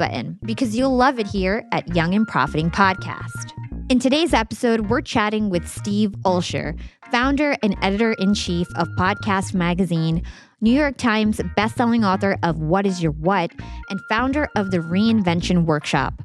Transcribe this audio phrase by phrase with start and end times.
[0.00, 3.52] button because you'll love it here at Young and Profiting Podcast.
[3.90, 6.74] In today's episode, we're chatting with Steve Olsher,
[7.12, 10.22] founder and editor in chief of Podcast Magazine,
[10.62, 13.50] New York Times bestselling author of What is Your What,
[13.90, 16.22] and founder of the Reinvention Workshop.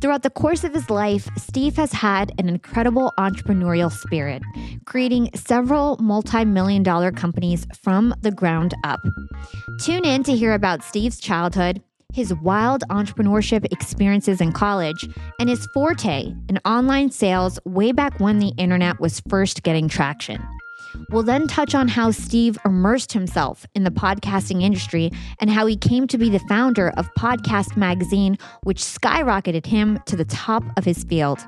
[0.00, 4.42] Throughout the course of his life, Steve has had an incredible entrepreneurial spirit,
[4.86, 9.00] creating several multi million dollar companies from the ground up.
[9.80, 15.66] Tune in to hear about Steve's childhood, his wild entrepreneurship experiences in college, and his
[15.74, 20.42] forte in online sales way back when the internet was first getting traction.
[21.10, 25.76] We'll then touch on how Steve immersed himself in the podcasting industry and how he
[25.76, 30.84] came to be the founder of Podcast Magazine, which skyrocketed him to the top of
[30.84, 31.38] his field.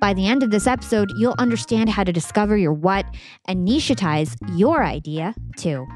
[0.00, 3.06] By the end of this episode, you'll understand how to discover your what
[3.46, 5.86] and nichetize your idea too.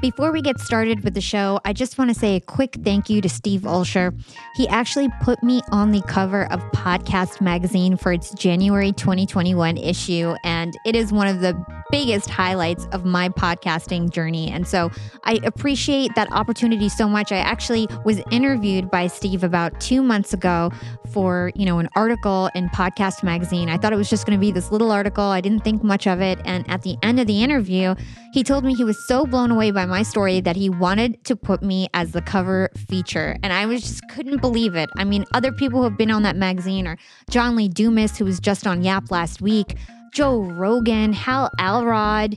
[0.00, 3.10] Before we get started with the show, I just want to say a quick thank
[3.10, 4.18] you to Steve Olsher.
[4.56, 10.34] He actually put me on the cover of Podcast Magazine for its January 2021 issue,
[10.44, 11.54] and it is one of the
[11.90, 14.50] biggest highlights of my podcasting journey.
[14.50, 14.90] And so
[15.24, 17.32] I appreciate that opportunity so much.
[17.32, 20.70] I actually was interviewed by Steve about two months ago
[21.12, 23.68] for, you know, an article in Podcast Magazine.
[23.68, 25.24] I thought it was just going to be this little article.
[25.24, 26.38] I didn't think much of it.
[26.44, 27.94] And at the end of the interview,
[28.32, 31.36] he told me he was so blown away by my story that he wanted to
[31.36, 33.36] put me as the cover feature.
[33.42, 34.90] And I was just couldn't believe it.
[34.96, 36.96] I mean, other people who have been on that magazine or
[37.28, 39.76] John Lee Dumas, who was just on Yap last week,
[40.12, 42.36] Joe Rogan, Hal Elrod,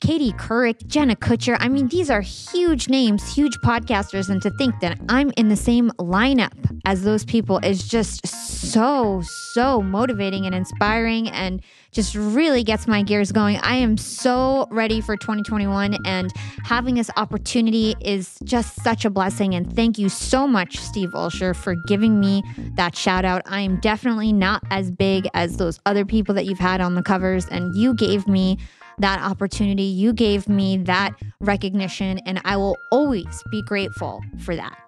[0.00, 1.56] Katie Couric, Jenna Kutcher.
[1.60, 4.28] I mean, these are huge names, huge podcasters.
[4.28, 9.22] And to think that I'm in the same lineup as those people is just so,
[9.52, 11.62] so motivating and inspiring and
[11.92, 13.58] just really gets my gears going.
[13.58, 16.32] I am so ready for 2021 and
[16.64, 19.54] having this opportunity is just such a blessing.
[19.54, 22.42] And thank you so much, Steve Olsher, for giving me
[22.76, 23.42] that shout out.
[23.46, 27.02] I am definitely not as big as those other people that you've had on the
[27.02, 28.58] covers, and you gave me
[28.98, 29.82] that opportunity.
[29.82, 34.81] You gave me that recognition, and I will always be grateful for that.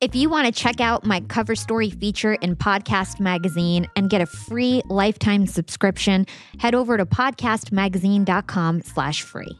[0.00, 4.20] If you want to check out my cover story feature in Podcast Magazine and get
[4.20, 6.24] a free lifetime subscription,
[6.60, 9.58] head over to podcastmagazine.com slash free.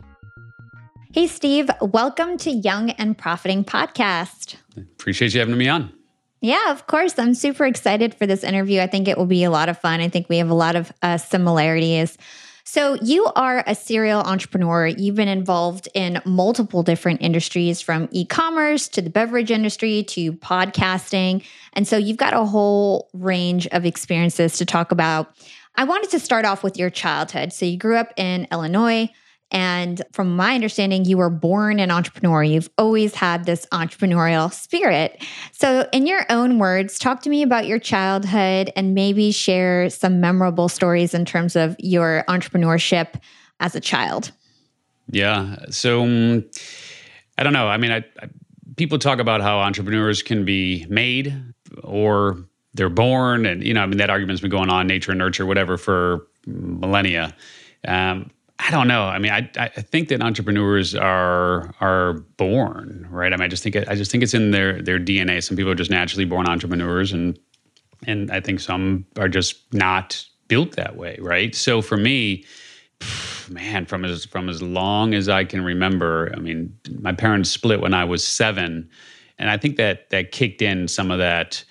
[1.12, 4.54] Hey, Steve, welcome to Young and Profiting Podcast.
[4.76, 5.92] Appreciate you having me on.
[6.40, 7.18] Yeah, of course.
[7.18, 8.80] I'm super excited for this interview.
[8.80, 10.00] I think it will be a lot of fun.
[10.00, 12.16] I think we have a lot of uh, similarities.
[12.70, 14.88] So, you are a serial entrepreneur.
[14.88, 20.34] You've been involved in multiple different industries from e commerce to the beverage industry to
[20.34, 21.42] podcasting.
[21.72, 25.34] And so, you've got a whole range of experiences to talk about.
[25.76, 27.54] I wanted to start off with your childhood.
[27.54, 29.08] So, you grew up in Illinois.
[29.50, 32.42] And from my understanding, you were born an entrepreneur.
[32.42, 35.24] You've always had this entrepreneurial spirit.
[35.52, 40.20] So, in your own words, talk to me about your childhood and maybe share some
[40.20, 43.20] memorable stories in terms of your entrepreneurship
[43.60, 44.32] as a child.
[45.10, 45.56] Yeah.
[45.70, 46.44] So, um,
[47.38, 47.68] I don't know.
[47.68, 48.28] I mean, I, I,
[48.76, 51.34] people talk about how entrepreneurs can be made
[51.82, 52.44] or
[52.74, 53.46] they're born.
[53.46, 56.26] And, you know, I mean, that argument's been going on, nature and nurture, whatever, for
[56.46, 57.34] millennia.
[57.86, 58.30] Um,
[58.60, 59.04] I don't know.
[59.04, 63.32] I mean, I, I think that entrepreneurs are are born, right?
[63.32, 65.42] I mean, I just think I just think it's in their their DNA.
[65.42, 67.38] Some people are just naturally born entrepreneurs, and
[68.06, 71.54] and I think some are just not built that way, right?
[71.54, 72.44] So for me,
[73.48, 77.80] man, from as from as long as I can remember, I mean, my parents split
[77.80, 78.90] when I was seven,
[79.38, 81.64] and I think that that kicked in some of that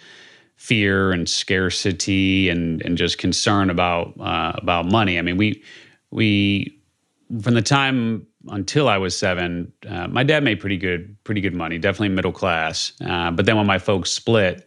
[0.56, 5.20] fear and scarcity and and just concern about uh, about money.
[5.20, 5.62] I mean, we
[6.12, 6.77] we
[7.42, 11.54] from the time until I was seven, uh, my dad made pretty good, pretty good
[11.54, 12.94] money, definitely middle class.
[13.06, 14.66] Uh, but then when my folks split,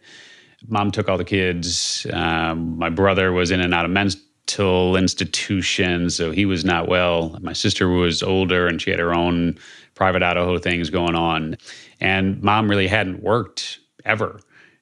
[0.67, 2.05] Mom took all the kids.
[2.13, 7.37] Um, my brother was in and out of mental institutions, so he was not well.
[7.41, 9.57] My sister was older and she had her own
[9.95, 11.57] private Idaho things going on.
[11.99, 14.39] And mom really hadn't worked ever.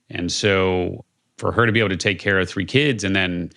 [0.10, 1.06] And so
[1.38, 3.52] for her to be able to take care of three kids and then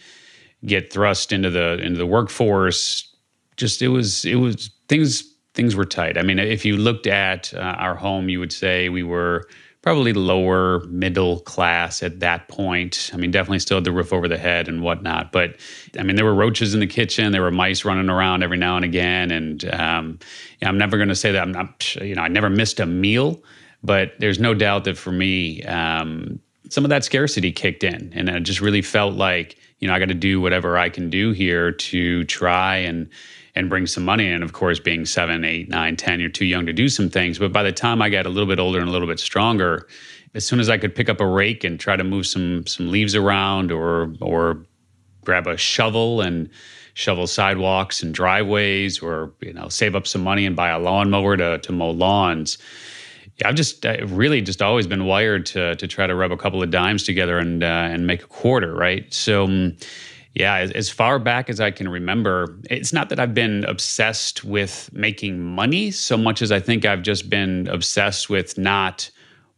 [0.65, 3.12] get thrust into the into the workforce
[3.57, 6.17] just it was it was things things were tight.
[6.17, 9.49] I mean, if you looked at uh, our home, you would say we were
[9.83, 13.11] probably lower middle class at that point.
[13.13, 15.33] I mean, definitely still had the roof over the head and whatnot.
[15.33, 15.57] But
[15.99, 17.33] I mean, there were roaches in the kitchen.
[17.33, 19.33] There were mice running around every now and again.
[19.33, 20.19] And um,
[20.63, 23.43] I'm never going to say that I'm not, you know, I never missed a meal.
[23.83, 26.39] But there's no doubt that for me, um,
[26.69, 29.99] some of that scarcity kicked in, and I just really felt like you know I
[29.99, 33.11] got to do whatever I can do here to try and
[33.55, 34.43] and bring some money in.
[34.43, 37.39] Of course, being seven, eight, nine, ten, you're too young to do some things.
[37.39, 39.87] But by the time I got a little bit older and a little bit stronger,
[40.35, 42.91] as soon as I could pick up a rake and try to move some some
[42.91, 44.65] leaves around, or or
[45.25, 46.49] grab a shovel and
[46.95, 51.37] shovel sidewalks and driveways, or you know save up some money and buy a lawnmower
[51.37, 52.57] to to mow lawns.
[53.45, 56.63] I've just I've really just always been wired to to try to rub a couple
[56.63, 59.13] of dimes together and uh, and make a quarter, right?
[59.13, 59.73] So.
[60.35, 64.89] Yeah, as, far back as I can remember, it's not that I've been obsessed with
[64.93, 69.11] making money so much as I think I've just been obsessed with not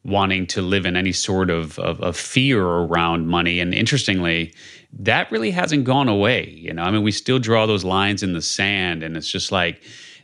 [0.04, 3.60] wanting to live in any sort of, of, of fear around money.
[3.60, 4.52] And interestingly,
[4.98, 6.48] that really hasn't gone away.
[6.50, 9.52] You know, I mean, we still draw those lines in the sand, and it's just
[9.52, 9.80] like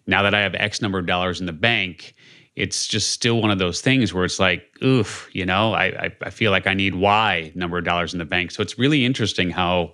[0.07, 2.15] now that I have X number of dollars in the bank,
[2.57, 6.31] it's just still one of those things where it's like, oof, you know, I, I
[6.31, 8.51] feel like I need Y number of dollars in the bank.
[8.51, 9.93] So it's really interesting how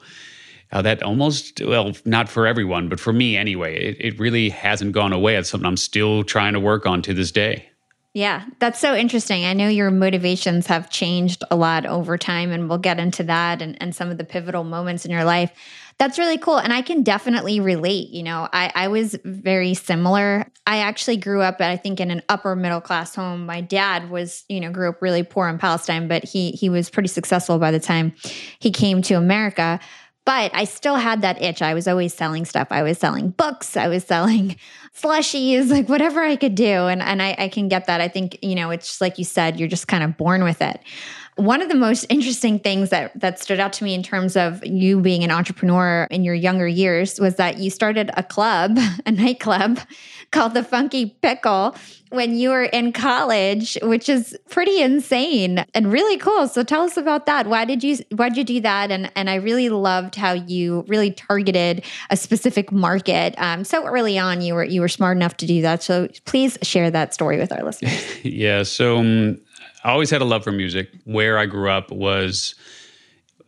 [0.72, 4.92] uh, that almost well not for everyone but for me anyway it, it really hasn't
[4.92, 5.36] gone away.
[5.36, 7.68] It's something i'm still trying to work on to this day.
[8.12, 9.44] Yeah that's so interesting.
[9.44, 13.62] I know your motivations have changed a lot over time and we'll get into that
[13.62, 15.52] and, and some of the pivotal moments in your life.
[15.98, 20.46] That's really cool and i can definitely relate you know I, I was very similar.
[20.66, 23.46] I actually grew up i think in an upper middle class home.
[23.46, 26.90] My dad was you know grew up really poor in palestine but he he was
[26.90, 28.12] pretty successful by the time
[28.58, 29.80] he came to america
[30.26, 31.62] but I still had that itch.
[31.62, 32.66] I was always selling stuff.
[32.70, 33.76] I was selling books.
[33.76, 34.56] I was selling
[34.94, 36.86] slushies, like whatever I could do.
[36.86, 38.00] And, and I, I can get that.
[38.00, 40.80] I think, you know, it's like you said, you're just kind of born with it.
[41.36, 44.64] One of the most interesting things that that stood out to me in terms of
[44.64, 49.12] you being an entrepreneur in your younger years was that you started a club, a
[49.12, 49.78] nightclub
[50.30, 51.74] called the Funky Pickle
[52.10, 56.48] when you were in college, which is pretty insane and really cool.
[56.48, 57.46] So tell us about that.
[57.46, 58.90] Why did you why did you do that?
[58.90, 63.34] And and I really loved how you really targeted a specific market.
[63.38, 65.82] Um, so early on, you were you were smart enough to do that.
[65.82, 68.02] So please share that story with our listeners.
[68.24, 68.62] yeah.
[68.62, 69.40] So um,
[69.84, 70.90] I always had a love for music.
[71.04, 72.54] Where I grew up was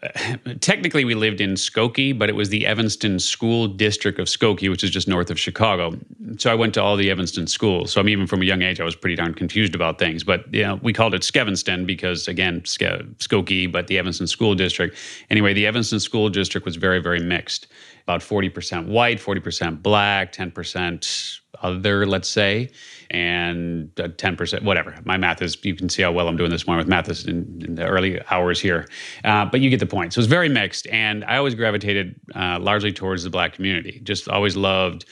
[0.61, 4.85] technically we lived in Skokie, but it was the Evanston School District of Skokie, which
[4.85, 5.99] is just north of Chicago.
[6.39, 7.93] So I went to all the Evanston schools.
[7.93, 10.23] So I mean, even from a young age, I was pretty darn confused about things.
[10.23, 14.97] But you know, we called it Skevinston because again, Skokie, but the Evanston School District.
[15.31, 17.67] Anyway, the Evanston School District was very, very mixed.
[18.09, 22.71] About 40% white, 40% black, 10% other, let's say,
[23.11, 24.95] and 10%, whatever.
[25.05, 27.63] My math is, you can see how well I'm doing this morning with math in,
[27.63, 28.89] in the early hours here.
[29.25, 30.15] Uh, but you get the point.
[30.15, 30.87] So it's very mixed.
[30.87, 34.01] And I always gravitated uh, largely towards the black community.
[34.05, 35.05] Just always loved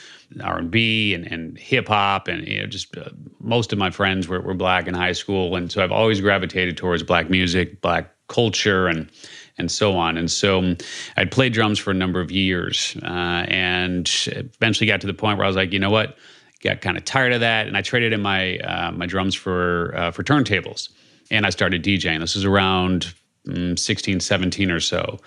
[0.42, 2.28] R&B and, and hip hop.
[2.28, 3.10] And you know, just uh,
[3.40, 5.54] most of my friends were, were black in high school.
[5.54, 9.10] And so I've always gravitated towards black music, black culture, and
[9.58, 10.16] and so on.
[10.16, 10.76] And so um,
[11.16, 15.38] I'd played drums for a number of years uh, and eventually got to the point
[15.38, 16.16] where I was like, you know what?
[16.62, 19.94] got kind of tired of that, and I traded in my uh, my drums for
[19.96, 20.90] uh, for turntables,
[21.30, 22.20] and I started DJing.
[22.20, 23.14] This was around
[23.46, 25.18] mm, 16, 17 or so.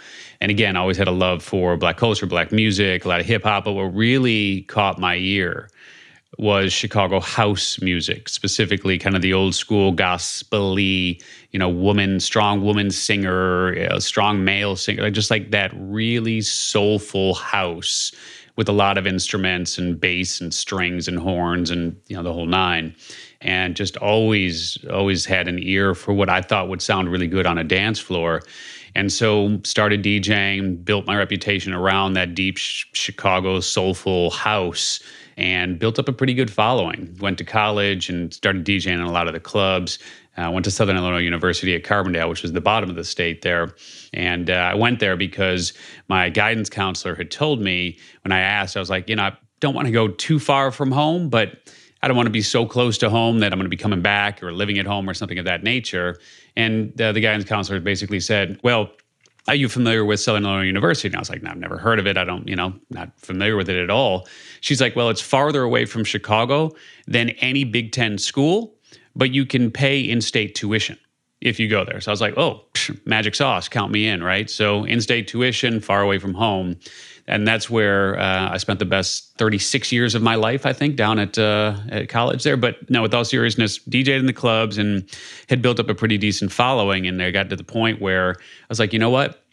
[0.42, 3.26] And again, I always had a love for black culture, black music, a lot of
[3.26, 3.66] hip hop.
[3.66, 5.70] But what really caught my ear
[6.38, 11.22] was Chicago house music, specifically kind of the old school gospely,
[11.52, 16.42] you know, woman, strong woman singer, you know, strong male singer, just like that really
[16.42, 18.12] soulful house
[18.60, 22.34] with a lot of instruments and bass and strings and horns and you know the
[22.34, 22.94] whole nine.
[23.42, 27.46] And just always always had an ear for what I thought would sound really good
[27.46, 28.42] on a dance floor.
[28.96, 35.00] And so started DJing built my reputation around that deep sh- Chicago soulful house
[35.40, 39.12] and built up a pretty good following went to college and started DJing in a
[39.12, 39.98] lot of the clubs
[40.38, 43.42] uh, went to Southern Illinois University at Carbondale, which was the bottom of the state
[43.42, 43.76] there.
[44.14, 45.74] And uh, I went there because
[46.08, 49.38] my guidance counselor had told me when I asked, I was like, you know, I
[49.60, 52.66] don't want to go too far from home, but I don't want to be so
[52.66, 55.14] close to home that I'm going to be coming back or living at home or
[55.14, 56.18] something of that nature.
[56.56, 58.92] And uh, the guidance counselor basically said, well,
[59.50, 61.08] are you familiar with Southern Illinois University?
[61.08, 62.18] And I was like, no, I've never heard of it.
[62.18, 64.28] I don't, you know, not familiar with it at all.
[64.62, 66.72] She's like, well, it's farther away from Chicago
[67.08, 68.76] than any Big Ten school,
[69.16, 71.00] but you can pay in state tuition
[71.42, 72.00] if you go there.
[72.00, 74.50] So I was like, oh, psh, magic sauce, count me in, right?
[74.50, 76.76] So in state tuition, far away from home
[77.30, 80.96] and that's where uh, I spent the best 36 years of my life, I think,
[80.96, 82.58] down at, uh, at college there.
[82.58, 85.08] But no, with all seriousness, DJed in the clubs and
[85.48, 87.08] had built up a pretty decent following.
[87.08, 89.44] And I got to the point where I was like, you know what?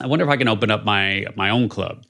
[0.00, 2.04] I wonder if I can open up my my own club.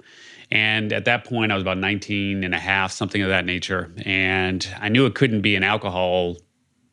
[0.50, 3.92] And at that point, I was about 19 and a half, something of that nature.
[4.04, 6.36] And I knew it couldn't be an alcohol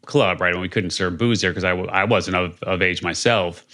[0.06, 0.54] club, right?
[0.54, 3.66] And we couldn't serve booze there because I w- I wasn't of, of age myself.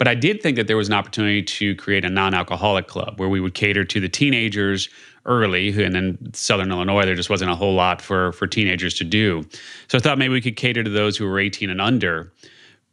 [0.00, 3.20] But I did think that there was an opportunity to create a non alcoholic club
[3.20, 4.88] where we would cater to the teenagers
[5.26, 5.84] early.
[5.84, 9.44] And in Southern Illinois, there just wasn't a whole lot for, for teenagers to do.
[9.88, 12.32] So I thought maybe we could cater to those who were 18 and under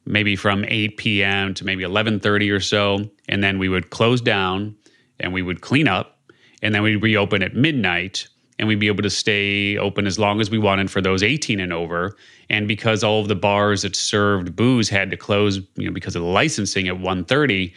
[0.05, 1.53] maybe from 8 p.m.
[1.53, 4.75] to maybe 11:30 or so, and then we would close down
[5.21, 6.19] and we would clean up,
[6.61, 8.27] and then we'd reopen at midnight,
[8.59, 11.59] and we'd be able to stay open as long as we wanted for those 18
[11.59, 12.15] and over.
[12.49, 16.15] And because all of the bars that served booze had to close, you know, because
[16.15, 17.73] of the licensing at 1:30,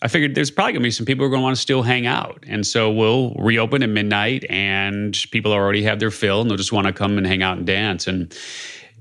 [0.00, 2.06] I figured there's probably gonna be some people who are gonna want to still hang
[2.06, 2.44] out.
[2.46, 6.72] And so we'll reopen at midnight and people already have their fill and they'll just
[6.72, 8.06] want to come and hang out and dance.
[8.06, 8.34] And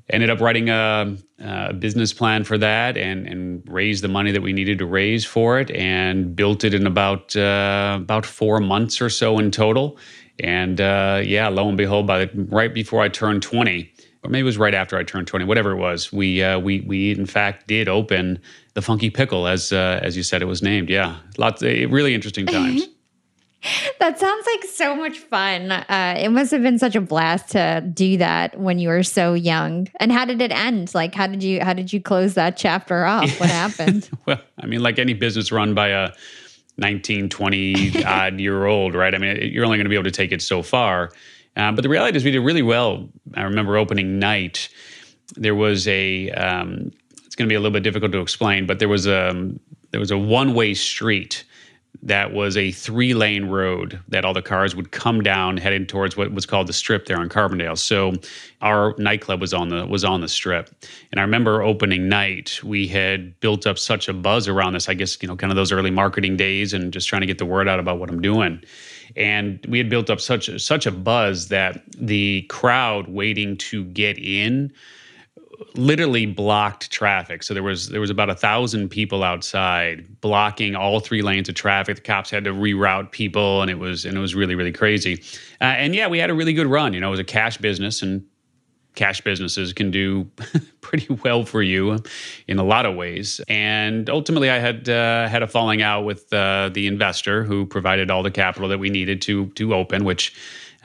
[0.09, 4.41] ended up writing a, a, business plan for that and, and raised the money that
[4.41, 9.01] we needed to raise for it and built it in about uh, about four months
[9.01, 9.97] or so in total
[10.39, 13.91] and uh, yeah, lo and behold, by the, right before I turned 20,
[14.23, 16.81] or maybe it was right after I turned 20, whatever it was, we uh, we
[16.81, 18.39] we in fact did open
[18.73, 20.89] the Funky Pickle as uh, as you said it was named.
[20.89, 22.87] Yeah, lots of, really interesting times.
[23.99, 25.71] that sounds like so much fun.
[25.71, 29.33] Uh, it must have been such a blast to do that when you were so
[29.33, 29.87] young.
[29.99, 30.93] And how did it end?
[30.93, 33.39] Like, how did you how did you close that chapter off?
[33.39, 34.09] What happened?
[34.25, 36.11] well, I mean, like any business run by a
[36.77, 39.13] 19, 20 odd year old, right?
[39.13, 41.11] I mean, you're only going to be able to take it so far.
[41.55, 43.09] Uh, but the reality is, we did really well.
[43.33, 44.69] I remember opening night,
[45.35, 46.29] there was a.
[46.31, 46.91] Um,
[47.25, 49.51] it's going to be a little bit difficult to explain, but there was a
[49.91, 51.43] there was a one way street
[52.03, 56.15] that was a three lane road that all the cars would come down heading towards
[56.15, 57.77] what was called the strip there on Carbondale.
[57.77, 58.13] So
[58.61, 60.69] our nightclub was on the was on the strip.
[61.11, 64.93] And I remember opening night, we had built up such a buzz around this, I
[64.93, 67.45] guess, you know, kind of those early marketing days and just trying to get the
[67.45, 68.61] word out about what I'm doing.
[69.15, 74.17] And we had built up such such a buzz that the crowd waiting to get
[74.17, 74.71] in
[75.75, 77.43] literally blocked traffic.
[77.43, 81.55] So there was there was about a thousand people outside blocking all three lanes of
[81.55, 81.95] traffic.
[81.97, 85.23] The cops had to reroute people, and it was and it was really really crazy.
[85.61, 86.93] Uh, and yeah, we had a really good run.
[86.93, 88.23] You know, it was a cash business, and
[88.95, 90.29] cash businesses can do
[90.81, 91.99] pretty well for you
[92.47, 93.39] in a lot of ways.
[93.47, 98.11] And ultimately, I had uh, had a falling out with uh, the investor who provided
[98.11, 100.35] all the capital that we needed to to open, which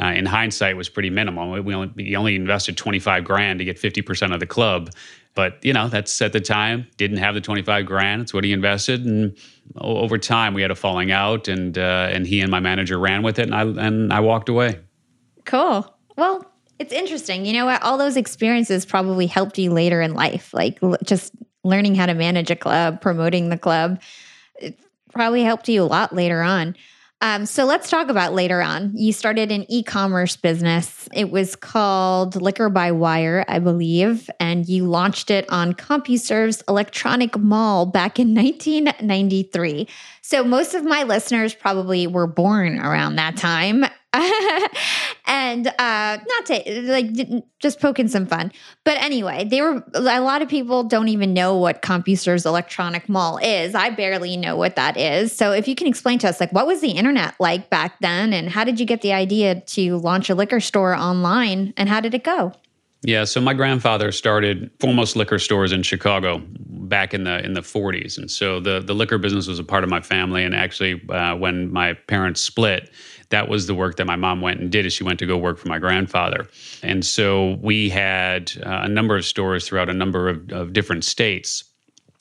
[0.00, 1.62] uh, in hindsight was pretty minimal.
[1.62, 4.90] We only, only invested 25 grand to get 50% of the club.
[5.34, 8.22] But, you know, that's at the time, didn't have the 25 grand.
[8.22, 9.04] That's what he invested.
[9.06, 9.36] And
[9.78, 13.22] over time, we had a falling out, and, uh, and he and my manager ran
[13.22, 14.80] with it, and I, and I walked away.
[15.46, 15.94] Cool.
[16.16, 16.44] Well,
[16.78, 17.46] it's interesting.
[17.46, 17.82] You know what?
[17.82, 21.32] All those experiences probably helped you later in life, like just
[21.64, 24.02] learning how to manage a club, promoting the club.
[24.56, 24.78] It
[25.12, 26.76] probably helped you a lot later on.
[27.22, 28.90] Um, so let's talk about later on.
[28.96, 31.08] You started an e commerce business.
[31.14, 37.38] It was called Liquor by Wire, I believe, and you launched it on CompuServe's Electronic
[37.38, 39.86] Mall back in 1993.
[40.20, 43.84] So most of my listeners probably were born around that time.
[45.26, 47.06] and uh not to like
[47.58, 48.52] just poking some fun.
[48.84, 53.38] But anyway they were a lot of people don't even know what compuserve's electronic mall
[53.38, 53.74] is.
[53.74, 55.32] I barely know what that is.
[55.32, 58.32] So if you can explain to us like what was the internet like back then
[58.32, 62.00] and how did you get the idea to launch a liquor store online and how
[62.00, 62.52] did it go?
[63.04, 67.60] Yeah, so my grandfather started foremost liquor stores in Chicago back in the in the
[67.60, 70.44] 40s, and so the the liquor business was a part of my family.
[70.44, 72.90] And actually, uh, when my parents split,
[73.32, 75.36] that was the work that my mom went and did as she went to go
[75.36, 76.42] work for my grandfather.
[76.82, 81.04] And so we had uh, a number of stores throughout a number of, of different
[81.04, 81.64] states.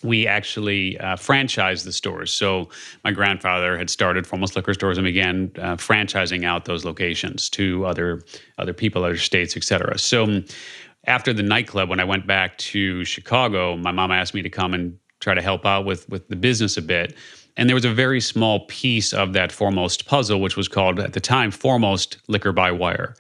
[0.04, 2.34] We actually uh, franchised the stores.
[2.34, 2.70] So
[3.04, 7.86] my grandfather had started Foremost Liquor Stores and began uh, franchising out those locations to
[7.86, 8.24] other
[8.58, 10.00] other people, other states, et cetera.
[10.00, 10.42] So
[11.06, 14.74] after the nightclub, when I went back to Chicago, my mom asked me to come
[14.78, 17.16] and try to help out with with the business a bit.
[17.58, 21.14] And there was a very small piece of that foremost puzzle, which was called at
[21.14, 23.16] the time foremost liquor by wire.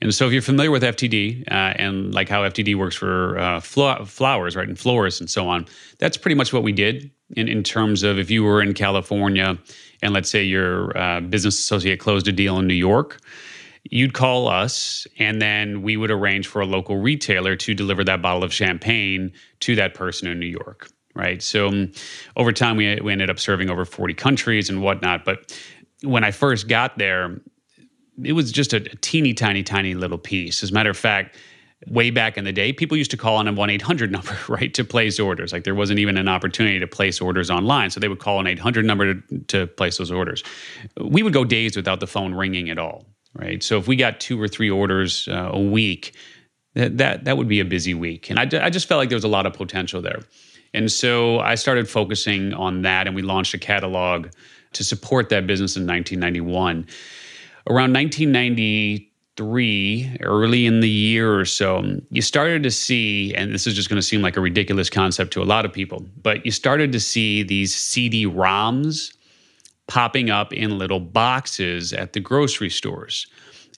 [0.00, 3.60] And so, if you're familiar with FTD uh, and like how FTD works for uh,
[3.60, 5.66] fl- flowers, right, and florists and so on,
[5.98, 9.58] that's pretty much what we did in, in terms of if you were in California
[10.00, 13.18] and let's say your uh, business associate closed a deal in New York,
[13.90, 18.22] you'd call us and then we would arrange for a local retailer to deliver that
[18.22, 21.42] bottle of champagne to that person in New York right?
[21.42, 21.92] So um,
[22.36, 25.24] over time, we, we ended up serving over 40 countries and whatnot.
[25.24, 25.52] But
[26.02, 27.40] when I first got there,
[28.22, 30.62] it was just a, teeny tiny, tiny little piece.
[30.62, 31.36] As a matter of fact,
[31.86, 34.72] way back in the day, people used to call on a 1 800 number, right,
[34.74, 35.52] to place orders.
[35.52, 37.90] Like there wasn't even an opportunity to place orders online.
[37.90, 40.42] So they would call an 800 number to, to place those orders.
[41.00, 43.62] We would go days without the phone ringing at all, right?
[43.62, 46.14] So if we got two or three orders uh, a week,
[46.74, 48.30] that, that, that would be a busy week.
[48.30, 50.20] And I, I just felt like there was a lot of potential there.
[50.74, 54.28] And so I started focusing on that, and we launched a catalog
[54.74, 56.86] to support that business in 1991.
[57.68, 63.74] Around 1993, early in the year or so, you started to see, and this is
[63.74, 66.52] just going to seem like a ridiculous concept to a lot of people, but you
[66.52, 69.14] started to see these CD ROMs
[69.86, 73.26] popping up in little boxes at the grocery stores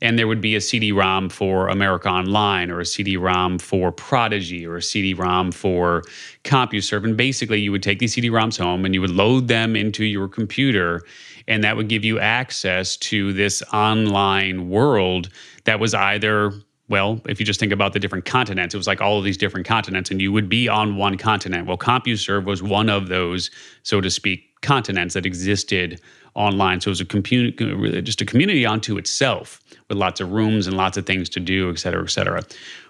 [0.03, 4.77] and there would be a CD-ROM for America Online or a CD-ROM for Prodigy or
[4.77, 6.03] a CD-ROM for
[6.45, 7.05] CompuServe.
[7.05, 10.29] And basically, you would take these CD-ROMs home and you would load them into your
[10.29, 11.03] computer,
[11.49, 15.29] and that would give you access to this online world
[15.65, 16.53] that was either
[16.91, 19.37] well, if you just think about the different continents, it was like all of these
[19.37, 21.69] different continents, and you would be on one continent.
[21.69, 23.49] Well, CompuServe was one of those,
[23.85, 26.01] so to speak, continents that existed
[26.41, 26.81] online.
[26.81, 30.77] So it was a community, just a community unto itself with lots of rooms and
[30.77, 32.43] lots of things to do, et cetera, et cetera.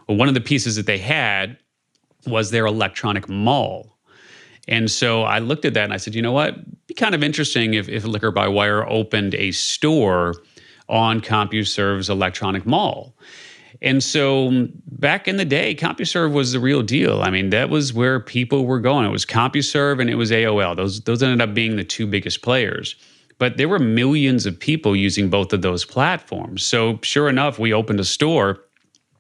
[0.06, 1.58] Well, one of the pieces that they had
[2.26, 3.98] was their electronic mall.
[4.68, 6.50] And so I looked at that and I said, you know what?
[6.50, 10.34] It'd be kind of interesting if, if Liquor by Wire opened a store
[10.88, 13.16] on CompuServe's electronic mall.
[13.82, 17.22] And so back in the day, CompuServe was the real deal.
[17.22, 19.06] I mean, that was where people were going.
[19.06, 20.76] It was CompuServe and it was AOL.
[20.76, 22.96] Those those ended up being the two biggest players.
[23.40, 26.62] But there were millions of people using both of those platforms.
[26.62, 28.58] So, sure enough, we opened a store,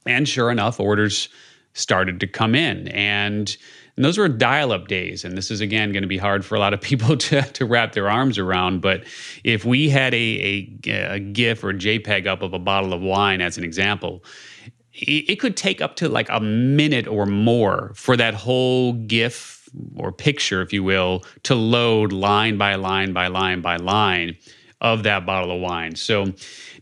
[0.04, 1.30] and sure enough, orders
[1.72, 2.88] started to come in.
[2.88, 3.56] And,
[3.96, 5.24] and those were dial up days.
[5.24, 7.64] And this is, again, going to be hard for a lot of people to, to
[7.64, 8.82] wrap their arms around.
[8.82, 9.04] But
[9.42, 13.40] if we had a, a, a GIF or JPEG up of a bottle of wine,
[13.40, 14.22] as an example,
[14.92, 19.59] it could take up to like a minute or more for that whole GIF
[19.96, 24.36] or picture, if you will, to load line by line by line by line
[24.80, 25.94] of that bottle of wine.
[25.94, 26.32] So,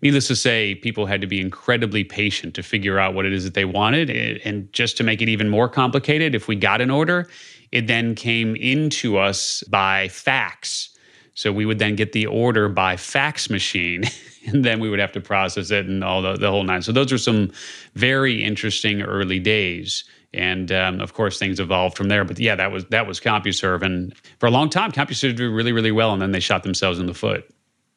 [0.02, 3.44] needless to say, people had to be incredibly patient to figure out what it is
[3.44, 4.10] that they wanted.
[4.44, 7.28] And just to make it even more complicated, if we got an order,
[7.72, 10.90] it then came into us by fax.
[11.34, 14.04] So we would then get the order by fax machine,
[14.46, 16.82] and then we would have to process it and all the, the whole nine.
[16.82, 17.52] So those are some
[17.94, 22.24] very interesting early days and um, of course things evolved from there.
[22.24, 25.72] But yeah, that was that was CompuServe, and for a long time, CompuServe did really
[25.72, 27.48] really well, and then they shot themselves in the foot.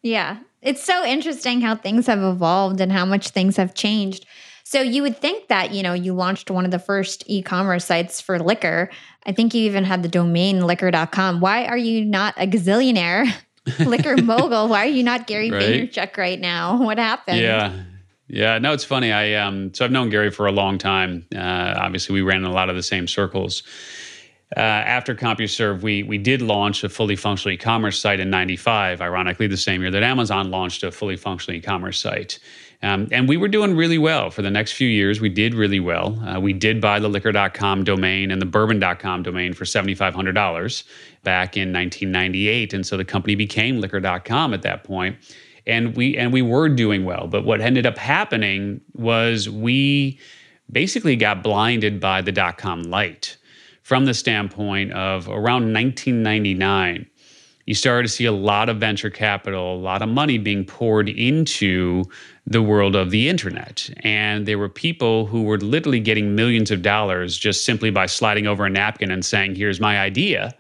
[0.04, 4.26] Yeah, it's so interesting how things have evolved and how much things have changed.
[4.64, 8.22] So you would think that you know you launched one of the first e-commerce sites
[8.22, 8.90] for liquor.
[9.26, 11.42] I think you even had the domain liquor.com.
[11.42, 13.32] Why are you not a gazillionaire?
[13.80, 14.68] liquor mogul.
[14.68, 15.62] Why are you not Gary right?
[15.62, 16.82] Vaynerchuk right now?
[16.82, 17.40] What happened?
[17.40, 17.84] Yeah,
[18.32, 19.12] yeah, no, it's funny.
[19.12, 21.26] I um, so I've known Gary for a long time.
[21.36, 23.62] Uh, obviously, we ran in a lot of the same circles.
[24.56, 29.02] Uh, after CompuServe, we we did launch a fully functional e-commerce site in '95.
[29.02, 32.40] Ironically, the same year that Amazon launched a fully functional e-commerce site,
[32.82, 35.20] um, and we were doing really well for the next few years.
[35.20, 36.18] We did really well.
[36.26, 40.84] Uh, we did buy the liquor.com domain and the bourbon.com domain for $7,500
[41.24, 42.74] back in 1998.
[42.74, 45.18] And so the company became liquor.com at that point
[45.68, 47.28] and we and we were doing well.
[47.28, 50.20] But what ended up happening was we
[50.72, 53.38] basically got blinded by the dot com light
[53.84, 57.08] from the standpoint of around 1999
[57.66, 61.08] you started to see a lot of venture capital, a lot of money being poured
[61.10, 62.04] into
[62.46, 63.90] the world of the internet.
[64.04, 68.48] And there were people who were literally getting millions of dollars just simply by sliding
[68.48, 70.54] over a napkin and saying, here's my idea,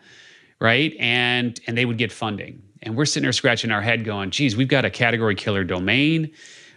[0.59, 0.95] right?
[0.99, 2.61] And and they would get funding.
[2.83, 6.31] And we're sitting there scratching our head going, geez, we've got a category killer domain.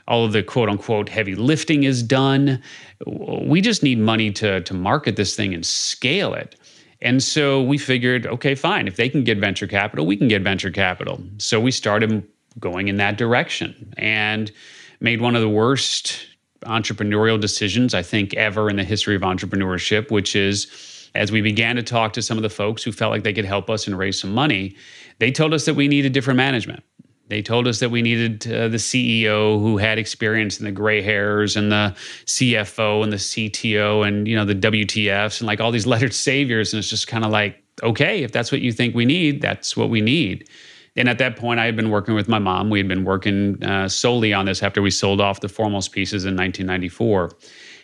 [0.06, 2.62] All of the quote unquote heavy lifting is done.
[3.06, 6.56] We just need money to, to market this thing and scale it.
[7.00, 8.86] And so we figured, okay, fine.
[8.86, 11.22] If they can get venture capital, we can get venture capital.
[11.38, 12.26] So we started
[12.58, 14.52] going in that direction and
[15.00, 16.26] made one of the worst
[16.62, 21.76] entrepreneurial decisions, I think, ever in the history of entrepreneurship, which is as we began
[21.76, 23.96] to talk to some of the folks who felt like they could help us and
[23.96, 24.74] raise some money,
[25.18, 26.82] they told us that we needed different management.
[27.28, 31.00] They told us that we needed uh, the CEO who had experience in the gray
[31.00, 31.94] hairs and the
[32.26, 36.72] CFO and the CTO and you know the WTFs and like all these lettered saviors.
[36.72, 39.76] And it's just kind of like, okay, if that's what you think we need, that's
[39.76, 40.48] what we need.
[40.96, 42.70] And at that point, I had been working with my mom.
[42.70, 46.24] We had been working uh, solely on this after we sold off the Foremost pieces
[46.24, 47.32] in 1994.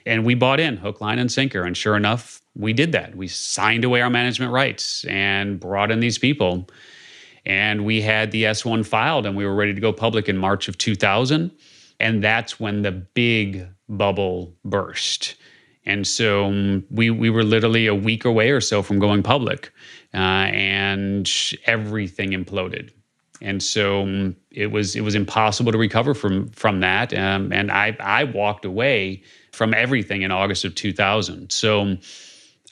[0.07, 1.64] And we bought in hook, line, and sinker.
[1.64, 3.16] And sure enough, we did that.
[3.16, 6.69] We signed away our management rights and brought in these people.
[7.51, 10.69] And we had the S1 filed and we were ready to go public in March
[10.69, 11.51] of 2000.
[11.99, 15.35] And that's when the big bubble burst.
[15.85, 19.73] And so um, we, we were literally a week away or so from going public,
[20.15, 21.29] uh, and
[21.67, 22.93] everything imploded.
[23.41, 27.13] And so um, it was it was impossible to recover from from that.
[27.13, 31.51] Um, and I I walked away from everything in August of 2000.
[31.51, 31.99] So um,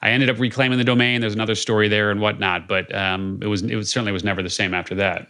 [0.01, 1.21] I ended up reclaiming the domain.
[1.21, 4.43] There's another story there and whatnot, but um, it was it was certainly was never
[4.43, 5.29] the same after that.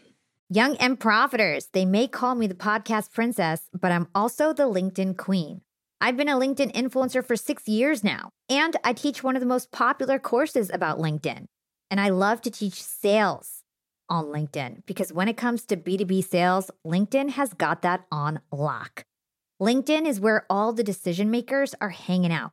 [0.50, 5.16] Young and profiters, they may call me the podcast princess, but I'm also the LinkedIn
[5.18, 5.60] queen.
[6.00, 9.46] I've been a LinkedIn influencer for six years now, and I teach one of the
[9.46, 11.46] most popular courses about LinkedIn.
[11.90, 13.62] And I love to teach sales
[14.08, 19.04] on LinkedIn because when it comes to B2B sales, LinkedIn has got that on lock.
[19.60, 22.52] LinkedIn is where all the decision makers are hanging out.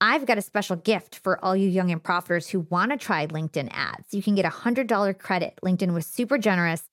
[0.00, 3.26] I've got a special gift for all you young and profiters who want to try
[3.26, 4.14] LinkedIn ads.
[4.14, 5.58] You can get a $100 credit.
[5.64, 6.84] LinkedIn was super generous.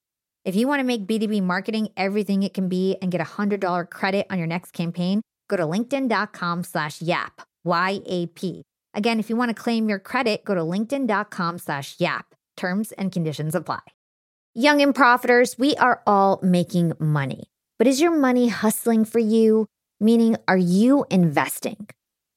[0.44, 3.90] If you want to make B2B marketing everything it can be and get a $100
[3.90, 8.64] credit on your next campaign, go to linkedin.com slash yap, Y-A-P.
[8.96, 12.34] Again, if you want to claim your credit, go to linkedin.com slash yap.
[12.58, 13.82] Terms and conditions apply.
[14.54, 17.44] Young and profiters, we are all making money.
[17.78, 19.68] But is your money hustling for you?
[20.00, 21.88] Meaning, are you investing?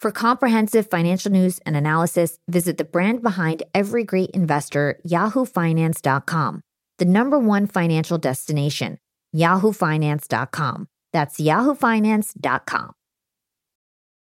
[0.00, 6.62] For comprehensive financial news and analysis, visit the brand behind every great investor, yahoofinance.com,
[6.98, 8.98] the number one financial destination,
[9.36, 10.88] yahoofinance.com.
[11.12, 12.92] That's yahoofinance.com.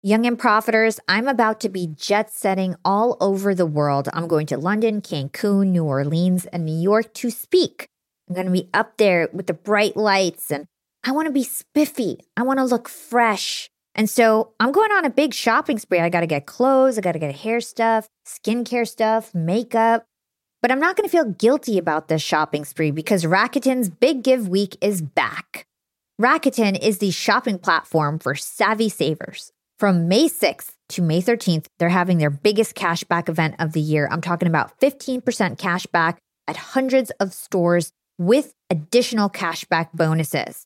[0.01, 4.07] Young and profiters, I'm about to be jet setting all over the world.
[4.13, 7.89] I'm going to London, Cancun, New Orleans, and New York to speak
[8.29, 10.67] I'm going to be up there with the bright lights and
[11.03, 12.19] I want to be spiffy.
[12.37, 13.69] I want to look fresh.
[13.95, 15.99] And so I'm going on a big shopping spree.
[15.99, 20.05] I got to get clothes, I got to get hair stuff, skincare stuff, makeup.
[20.61, 24.47] But I'm not going to feel guilty about this shopping spree because Rakuten's Big Give
[24.47, 25.65] Week is back.
[26.19, 29.53] Rakuten is the shopping platform for savvy savers.
[29.77, 34.09] From May 6th to May 13th, they're having their biggest cashback event of the year.
[34.11, 35.21] I'm talking about 15%
[35.57, 40.65] cashback at hundreds of stores with additional cashback bonuses.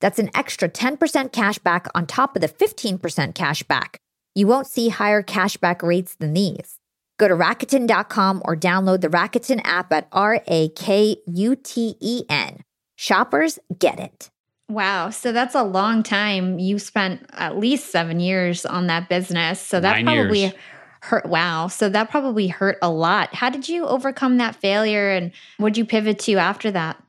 [0.00, 0.98] That's an extra 10%
[1.32, 2.98] cashback on top of the 15%
[3.34, 3.96] cashback.
[4.34, 6.78] You won't see higher cashback rates than these.
[7.18, 12.24] Go to Rakuten.com or download the Rakuten app at R A K U T E
[12.28, 12.62] N.
[12.96, 14.30] Shoppers get it.
[14.68, 15.10] Wow.
[15.10, 16.58] So that's a long time.
[16.58, 19.60] You spent at least seven years on that business.
[19.60, 20.54] So that Nine probably years.
[21.00, 21.26] hurt.
[21.26, 21.68] Wow.
[21.68, 23.32] So that probably hurt a lot.
[23.34, 27.02] How did you overcome that failure and what did you pivot to after that?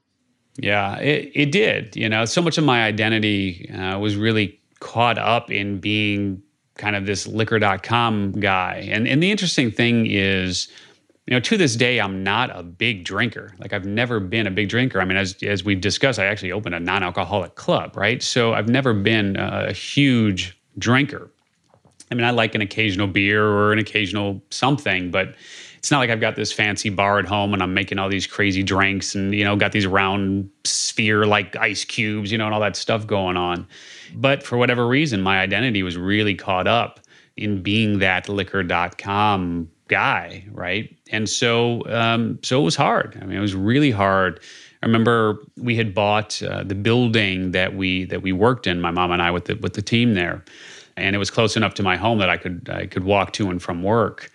[0.57, 1.95] Yeah, it, it did.
[1.95, 6.41] You know, so much of my identity uh, was really caught up in being
[6.75, 8.87] kind of this liquor.com guy.
[8.89, 10.67] And, and the interesting thing is,
[11.25, 13.53] you know, to this day, I'm not a big drinker.
[13.59, 15.01] Like I've never been a big drinker.
[15.01, 18.23] I mean, as as we discussed, I actually opened a non-alcoholic club, right?
[18.23, 21.29] So I've never been a, a huge drinker.
[22.09, 25.35] I mean, I like an occasional beer or an occasional something, but
[25.77, 28.27] it's not like I've got this fancy bar at home and I'm making all these
[28.27, 32.53] crazy drinks and you know got these round sphere like ice cubes, you know, and
[32.53, 33.67] all that stuff going on.
[34.15, 36.99] But for whatever reason, my identity was really caught up
[37.35, 40.95] in being that liquor.com guy, right?
[41.11, 43.17] And so um, so it was hard.
[43.21, 44.39] I mean, it was really hard.
[44.83, 48.91] I remember we had bought uh, the building that we that we worked in, my
[48.91, 50.43] mom and I with the with the team there,
[50.95, 53.49] and it was close enough to my home that I could I could walk to
[53.49, 54.31] and from work.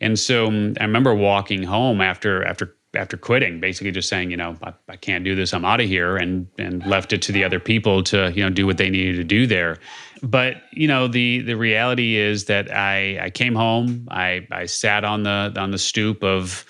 [0.00, 4.36] And so um, I remember walking home after after after quitting, basically just saying, you
[4.36, 5.52] know, I, I can't do this.
[5.54, 8.50] I'm out of here, and and left it to the other people to you know
[8.50, 9.78] do what they needed to do there.
[10.22, 14.08] But you know, the the reality is that I I came home.
[14.10, 16.64] I I sat on the on the stoop of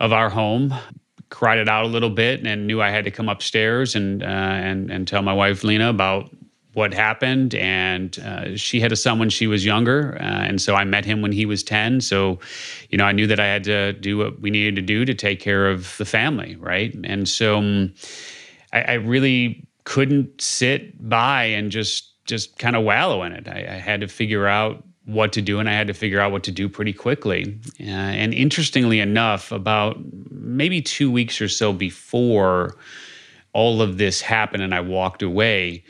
[0.00, 0.74] of our home,
[1.28, 4.26] cried it out a little bit, and knew I had to come upstairs and uh,
[4.26, 6.30] and and tell my wife Lena about
[6.74, 10.74] what happened and uh, she had a son when she was younger uh, and so
[10.74, 12.38] i met him when he was 10 so
[12.90, 15.14] you know i knew that i had to do what we needed to do to
[15.14, 16.94] take care of the family right?
[17.04, 17.92] And so um,
[18.72, 23.48] I, I, really couldn't sit by and just just kind of wallow in it.
[23.48, 26.30] I, I, had to figure out what to do and i had to figure out
[26.30, 27.58] what to do pretty quickly.
[27.80, 29.98] Uh, and interestingly enough about
[30.30, 32.76] maybe two weeks or so before
[33.52, 35.82] all of this happened and i walked away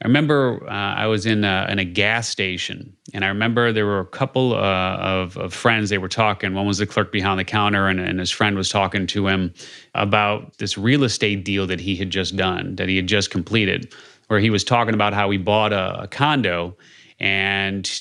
[0.00, 3.86] I remember uh, I was in a, in a gas station, and I remember there
[3.86, 5.90] were a couple uh, of, of friends.
[5.90, 6.54] They were talking.
[6.54, 9.52] One was the clerk behind the counter, and, and his friend was talking to him
[9.96, 13.92] about this real estate deal that he had just done, that he had just completed,
[14.28, 16.76] where he was talking about how he bought a, a condo,
[17.18, 18.00] and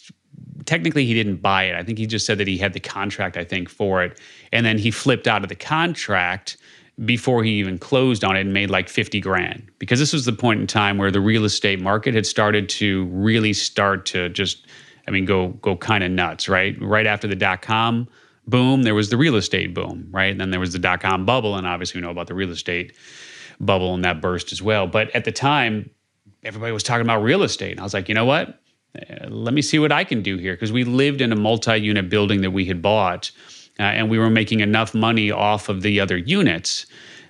[0.65, 1.73] technically he didn't buy it.
[1.75, 4.19] I think he just said that he had the contract, I think, for it,
[4.53, 6.57] and then he flipped out of the contract
[7.05, 9.69] before he even closed on it and made like 50 grand.
[9.77, 13.05] Because this was the point in time where the real estate market had started to
[13.05, 14.65] really start to just
[15.07, 16.75] i mean go go kind of nuts right?
[16.81, 18.07] Right after the dot com
[18.47, 20.31] boom there was the real estate boom right?
[20.31, 22.51] And then there was the dot com bubble and obviously we know about the real
[22.51, 22.93] estate
[23.60, 24.88] bubble and that burst as well.
[24.88, 25.91] But at the time
[26.43, 28.60] everybody was talking about real estate and i was like you know what?
[28.97, 30.53] Uh, let me see what i can do here.
[30.53, 33.29] Because we lived in a multi-unit building that we had bought
[33.79, 36.85] uh, and we were making enough money off of the other units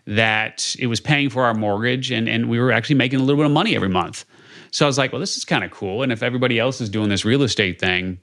[0.05, 3.37] that it was paying for our mortgage and, and we were actually making a little
[3.37, 4.25] bit of money every month.
[4.71, 6.03] So I was like, well, this is kind of cool.
[6.03, 8.19] And if everybody else is doing this real estate thing,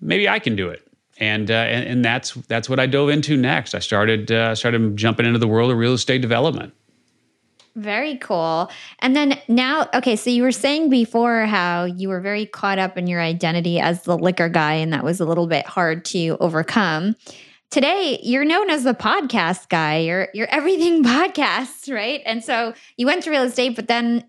[0.00, 0.86] maybe I can do it.
[1.18, 3.74] And, uh, and, and that's that's what I dove into next.
[3.74, 6.72] I started uh, started jumping into the world of real estate development.
[7.76, 8.70] Very cool.
[8.98, 12.98] And then now, okay, so you were saying before how you were very caught up
[12.98, 16.36] in your identity as the liquor guy, and that was a little bit hard to
[16.40, 17.14] overcome.
[17.70, 19.98] Today, you're known as the podcast guy.
[19.98, 22.20] You're you're everything podcasts, right?
[22.26, 24.24] And so you went to real estate, but then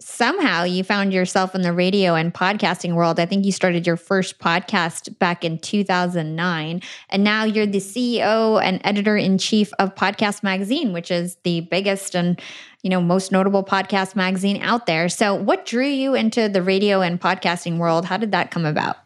[0.00, 3.18] somehow you found yourself in the radio and podcasting world.
[3.18, 6.82] I think you started your first podcast back in 2009.
[7.08, 11.62] And now you're the CEO and editor in chief of Podcast Magazine, which is the
[11.62, 12.40] biggest and
[12.82, 15.08] you know most notable podcast magazine out there.
[15.08, 18.04] So what drew you into the radio and podcasting world?
[18.04, 18.96] How did that come about?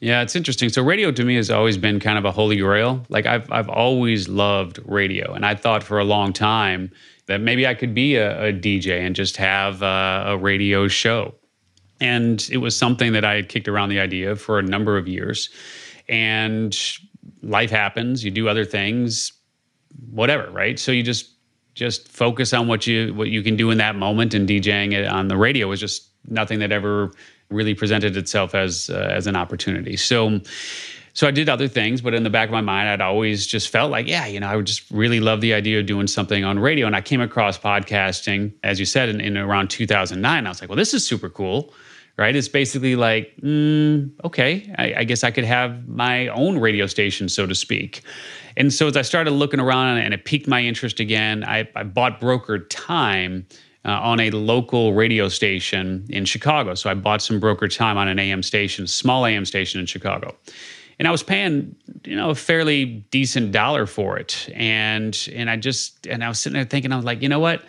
[0.00, 0.68] Yeah, it's interesting.
[0.68, 3.04] So radio to me has always been kind of a holy grail.
[3.08, 6.92] Like I've I've always loved radio, and I thought for a long time
[7.28, 11.34] that maybe I could be a, a DJ and just have a, a radio show.
[12.00, 15.06] And it was something that I had kicked around the idea for a number of
[15.06, 15.50] years.
[16.08, 16.76] And
[17.42, 19.32] life happens, you do other things,
[20.10, 20.78] whatever, right?
[20.78, 21.34] So you just
[21.74, 25.06] just focus on what you what you can do in that moment and DJing it
[25.06, 27.12] on the radio was just nothing that ever
[27.50, 29.96] really presented itself as uh, as an opportunity.
[29.96, 30.40] So
[31.18, 33.70] so I did other things, but in the back of my mind, I'd always just
[33.70, 36.44] felt like, yeah, you know, I would just really love the idea of doing something
[36.44, 36.86] on radio.
[36.86, 40.46] And I came across podcasting, as you said, in, in around 2009.
[40.46, 41.74] I was like, well, this is super cool,
[42.18, 42.36] right?
[42.36, 47.28] It's basically like, mm, okay, I, I guess I could have my own radio station,
[47.28, 48.02] so to speak.
[48.56, 51.82] And so as I started looking around and it piqued my interest again, I, I
[51.82, 53.44] bought brokered time.
[53.84, 56.74] Uh, on a local radio station in Chicago.
[56.74, 60.36] So I bought some broker time on an AM station, small AM station in Chicago
[60.98, 65.56] and I was paying you know a fairly decent dollar for it, and and I
[65.56, 67.64] just and I was sitting there thinking I was like, you know what?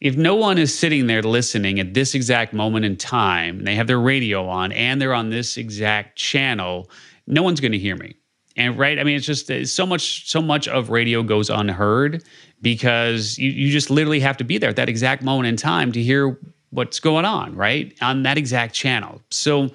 [0.00, 3.76] If no one is sitting there listening at this exact moment in time, and they
[3.76, 6.90] have their radio on and they're on this exact channel,
[7.26, 8.16] no one's going to hear me.
[8.56, 12.22] And right, I mean, it's just it's so much so much of radio goes unheard
[12.60, 15.92] because you you just literally have to be there at that exact moment in time
[15.92, 16.38] to hear
[16.70, 17.96] what's going on, right?
[18.00, 19.20] On that exact channel.
[19.30, 19.70] So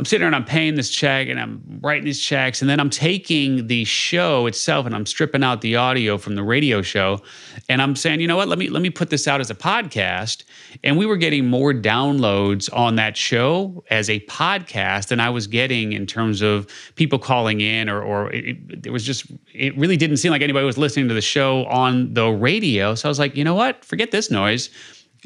[0.00, 2.62] I'm sitting there and I'm paying this check and I'm writing these checks.
[2.62, 6.42] And then I'm taking the show itself and I'm stripping out the audio from the
[6.42, 7.20] radio show.
[7.68, 9.54] And I'm saying, you know what, let me let me put this out as a
[9.54, 10.44] podcast.
[10.82, 15.46] And we were getting more downloads on that show as a podcast than I was
[15.46, 19.98] getting in terms of people calling in or or it, it was just it really
[19.98, 22.94] didn't seem like anybody was listening to the show on the radio.
[22.94, 23.84] So I was like, you know what?
[23.84, 24.70] Forget this noise.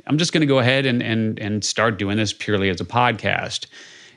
[0.08, 2.84] I'm just going to go ahead and and and start doing this purely as a
[2.84, 3.66] podcast.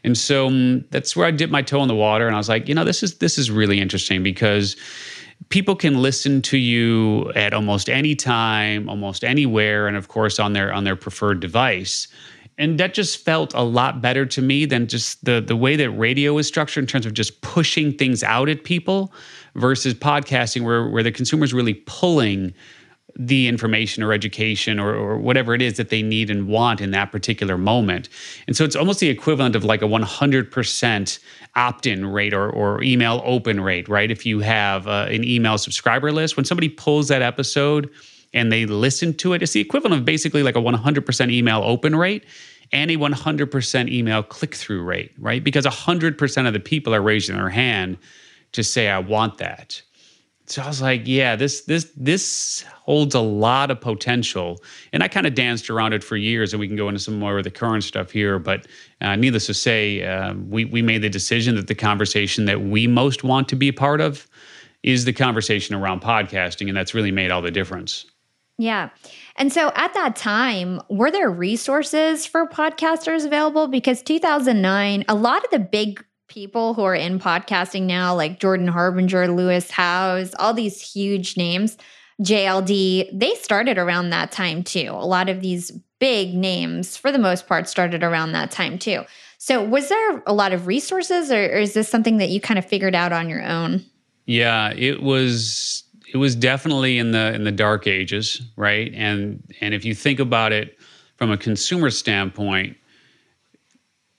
[0.03, 2.49] And so um, that's where I dipped my toe in the water and I was
[2.49, 4.75] like, you know, this is this is really interesting because
[5.49, 10.53] people can listen to you at almost any time, almost anywhere, and of course on
[10.53, 12.07] their on their preferred device.
[12.59, 15.91] And that just felt a lot better to me than just the the way that
[15.91, 19.13] radio is structured in terms of just pushing things out at people
[19.55, 22.53] versus podcasting where where the consumer is really pulling
[23.19, 26.91] the information or education or, or whatever it is that they need and want in
[26.91, 28.09] that particular moment.
[28.45, 31.19] And so it's almost the equivalent of like a 100%
[31.55, 34.11] opt in rate or, or email open rate, right?
[34.11, 37.89] If you have uh, an email subscriber list, when somebody pulls that episode
[38.33, 41.95] and they listen to it, it's the equivalent of basically like a 100% email open
[41.95, 42.23] rate
[42.71, 45.43] and a 100% email click through rate, right?
[45.43, 47.97] Because 100% of the people are raising their hand
[48.51, 49.81] to say, I want that
[50.47, 55.09] so I was like, yeah, this this this holds a lot of potential, and I
[55.09, 57.43] kind of danced around it for years, and we can go into some more of
[57.43, 58.39] the current stuff here.
[58.39, 58.65] But
[59.01, 62.87] uh, needless to say, uh, we we made the decision that the conversation that we
[62.87, 64.25] most want to be a part of
[64.83, 68.05] is the conversation around podcasting, and that's really made all the difference.
[68.57, 68.89] Yeah.
[69.35, 73.67] And so at that time, were there resources for podcasters available?
[73.67, 78.67] Because 2009, a lot of the big people who are in podcasting now, like Jordan
[78.67, 81.77] Harbinger, Lewis Howes, all these huge names,
[82.21, 84.89] JLD, they started around that time too.
[84.91, 89.03] A lot of these big names, for the most part, started around that time too.
[89.37, 92.57] So, was there a lot of resources, or, or is this something that you kind
[92.57, 93.85] of figured out on your own?
[94.25, 95.83] Yeah, it was.
[96.13, 98.91] It was definitely in the in the dark ages, right?
[98.95, 100.77] And and if you think about it
[101.17, 102.77] from a consumer standpoint,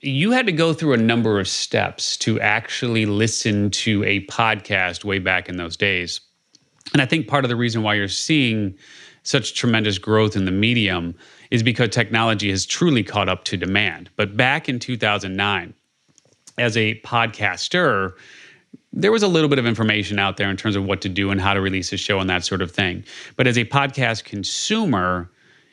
[0.00, 5.04] you had to go through a number of steps to actually listen to a podcast
[5.04, 6.20] way back in those days.
[6.92, 8.76] And I think part of the reason why you're seeing
[9.24, 11.14] such tremendous growth in the medium
[11.50, 14.08] is because technology has truly caught up to demand.
[14.16, 15.74] But back in 2009,
[16.56, 18.12] as a podcaster,
[18.92, 21.30] there was a little bit of information out there in terms of what to do
[21.30, 23.04] and how to release a show and that sort of thing.
[23.36, 25.30] But as a podcast consumer,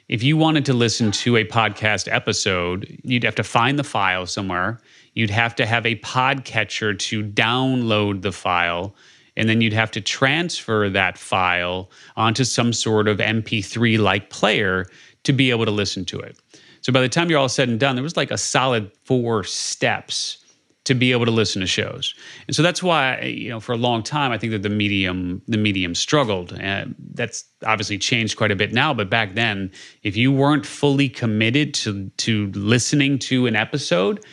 [0.08, 4.28] if you wanted to listen to a podcast episode, you'd have to find the file
[4.28, 4.80] somewhere.
[5.14, 8.96] You'd have to have a podcatcher to download the file.
[9.36, 14.86] And then you'd have to transfer that file onto some sort of MP3 like player
[15.24, 16.38] to be able to listen to it.
[16.82, 19.44] So by the time you're all said and done, there was like a solid four
[19.44, 20.45] steps
[20.86, 22.16] to be able to listen to shows.
[22.48, 25.42] And so that's why you know for a long time I think that the medium
[25.48, 26.54] the medium struggled.
[26.54, 29.72] And that's obviously changed quite a bit now, but back then
[30.04, 34.24] if you weren't fully committed to to listening to an episode,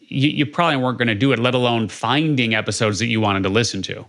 [0.00, 3.42] you, you probably weren't going to do it, let alone finding episodes that you wanted
[3.44, 4.06] to listen to.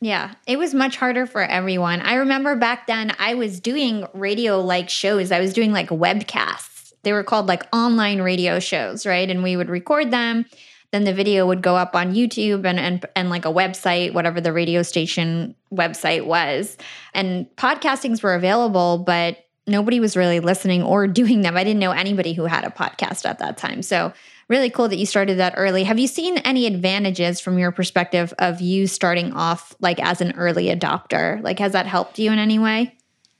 [0.00, 2.00] Yeah, it was much harder for everyone.
[2.00, 5.30] I remember back then I was doing radio like shows.
[5.30, 6.92] I was doing like webcasts.
[7.04, 9.30] They were called like online radio shows, right?
[9.30, 10.44] And we would record them
[10.92, 14.40] then the video would go up on YouTube and, and and like a website, whatever
[14.40, 16.76] the radio station website was.
[17.14, 21.56] And podcastings were available, but nobody was really listening or doing them.
[21.56, 23.82] I didn't know anybody who had a podcast at that time.
[23.82, 24.12] So
[24.48, 25.82] really cool that you started that early.
[25.82, 30.32] Have you seen any advantages from your perspective of you starting off like as an
[30.36, 31.42] early adopter?
[31.42, 32.94] Like has that helped you in any way?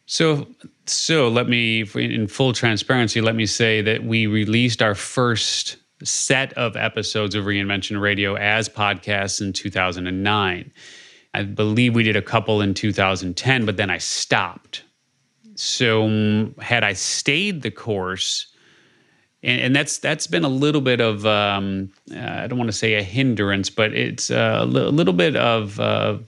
[0.06, 0.46] So,
[0.86, 6.52] so let me, in full transparency, let me say that we released our first set
[6.54, 10.72] of episodes of Reinvention Radio as podcasts in 2009.
[11.34, 14.84] I believe we did a couple in 2010, but then I stopped.
[15.54, 18.46] So, um, had I stayed the course,
[19.42, 22.76] and, and that's that's been a little bit of um, uh, I don't want to
[22.76, 26.18] say a hindrance, but it's uh, a little bit of uh,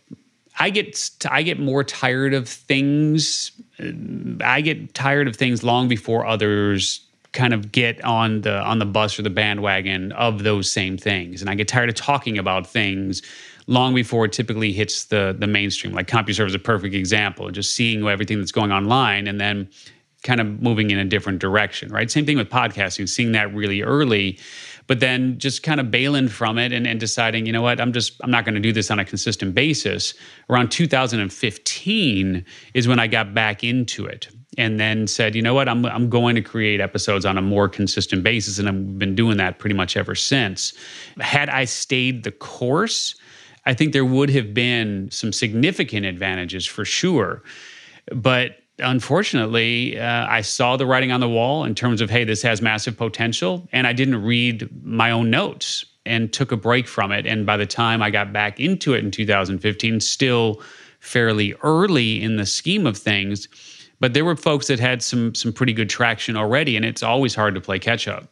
[0.58, 3.50] I get I get more tired of things.
[4.42, 7.03] I get tired of things long before others
[7.34, 11.42] kind of get on the on the bus or the bandwagon of those same things,
[11.42, 13.20] and I get tired of talking about things
[13.66, 15.92] long before it typically hits the the mainstream.
[15.92, 17.50] Like CompuServe is a perfect example.
[17.50, 19.68] Just seeing everything that's going online, and then
[20.22, 22.10] kind of moving in a different direction, right?
[22.10, 24.38] Same thing with podcasting, seeing that really early,
[24.86, 27.92] but then just kind of bailing from it and, and deciding, you know what, I'm
[27.92, 30.14] just, I'm not going to do this on a consistent basis.
[30.48, 34.28] Around 2015 is when I got back into it
[34.58, 37.68] and then said, you know what, I'm, I'm going to create episodes on a more
[37.68, 38.58] consistent basis.
[38.58, 40.72] And I've been doing that pretty much ever since.
[41.20, 43.14] Had I stayed the course,
[43.66, 47.42] I think there would have been some significant advantages for sure.
[48.12, 52.42] But unfortunately, uh, I saw the writing on the wall in terms of, hey, this
[52.42, 53.66] has massive potential.
[53.72, 57.26] And I didn't read my own notes and took a break from it.
[57.26, 60.62] And by the time I got back into it in 2015, still
[61.00, 63.48] fairly early in the scheme of things.
[64.04, 67.34] But there were folks that had some some pretty good traction already, and it's always
[67.34, 68.28] hard to play catch up.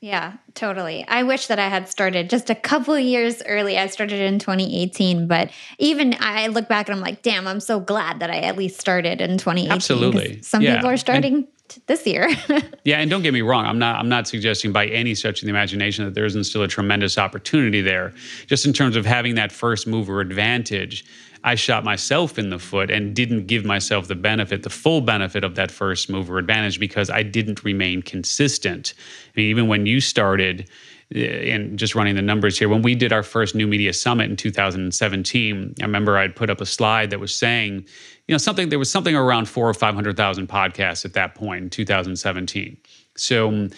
[0.00, 1.04] Yeah, totally.
[1.08, 3.76] I wish that I had started just a couple years early.
[3.76, 5.50] I started in 2018, but
[5.80, 8.80] even I look back and I'm like, damn, I'm so glad that I at least
[8.80, 9.72] started in 2018.
[9.72, 10.40] Absolutely.
[10.42, 10.76] Some yeah.
[10.76, 11.48] people are starting and,
[11.88, 12.30] this year.
[12.84, 15.46] yeah, and don't get me wrong, I'm not I'm not suggesting by any stretch of
[15.46, 18.14] the imagination that there isn't still a tremendous opportunity there.
[18.46, 21.04] Just in terms of having that first mover advantage
[21.44, 25.42] I shot myself in the foot and didn't give myself the benefit, the full benefit
[25.42, 28.94] of that first mover advantage because I didn't remain consistent.
[29.34, 30.68] I mean, even when you started,
[31.14, 34.30] eh, and just running the numbers here, when we did our first New Media Summit
[34.30, 37.86] in 2017, I remember I'd put up a slide that was saying,
[38.28, 41.34] you know, something there was something around four or five hundred thousand podcasts at that
[41.34, 42.76] point in 2017.
[43.16, 43.68] So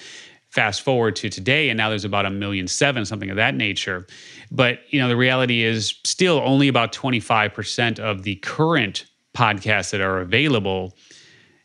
[0.55, 4.07] fast forward to today and now there's about a million seven something of that nature.
[4.53, 10.01] But you know the reality is still only about 25% of the current podcasts that
[10.01, 10.97] are available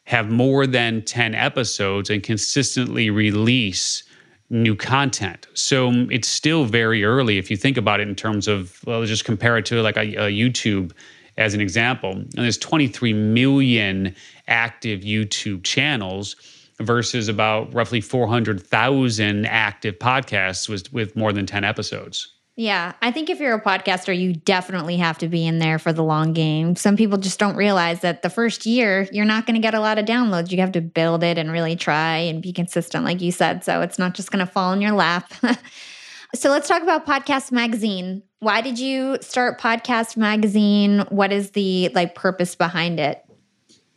[0.06, 4.04] have more than 10 episodes and consistently release
[4.50, 5.46] new content.
[5.54, 9.06] So um, it's still very early if you think about it in terms of well
[9.06, 10.94] just compare it to like a, a youtube
[11.38, 12.14] as an example.
[12.14, 14.16] And there's 23 million
[14.48, 16.36] active youtube channels
[16.82, 22.36] versus about roughly 400,000 active podcasts with, with more than 10 episodes.
[22.60, 25.94] Yeah, I think if you're a podcaster, you definitely have to be in there for
[25.94, 26.76] the long game.
[26.76, 29.80] Some people just don't realize that the first year, you're not going to get a
[29.80, 30.52] lot of downloads.
[30.52, 33.64] You have to build it and really try and be consistent, like you said.
[33.64, 35.32] So it's not just going to fall in your lap.
[36.36, 38.24] so let's talk about Podcast Magazine.
[38.40, 41.06] Why did you start Podcast Magazine?
[41.08, 43.24] What is the like purpose behind it?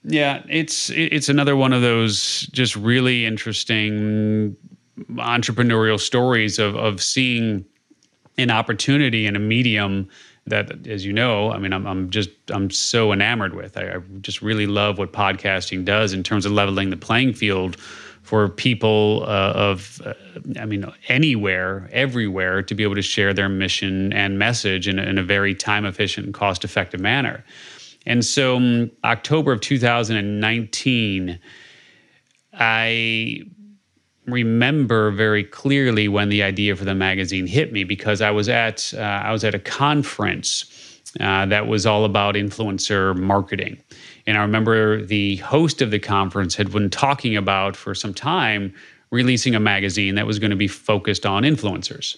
[0.04, 4.56] Yeah, it's it's another one of those just really interesting
[5.12, 7.64] entrepreneurial stories of of seeing
[8.38, 10.08] an opportunity in a medium
[10.46, 13.76] that, as you know, I mean, I'm, I'm just I'm so enamored with.
[13.76, 17.76] I, I just really love what podcasting does in terms of leveling the playing field
[18.22, 20.14] for people uh, of, uh,
[20.58, 25.18] I mean, anywhere, everywhere, to be able to share their mission and message in, in
[25.18, 27.44] a very time efficient and cost effective manner.
[28.06, 31.38] And so, um, October of 2019,
[32.54, 33.42] I
[34.26, 38.92] remember very clearly when the idea for the magazine hit me because I was at
[38.96, 43.82] uh, I was at a conference uh, that was all about influencer marketing,
[44.26, 48.74] and I remember the host of the conference had been talking about for some time
[49.10, 52.16] releasing a magazine that was going to be focused on influencers.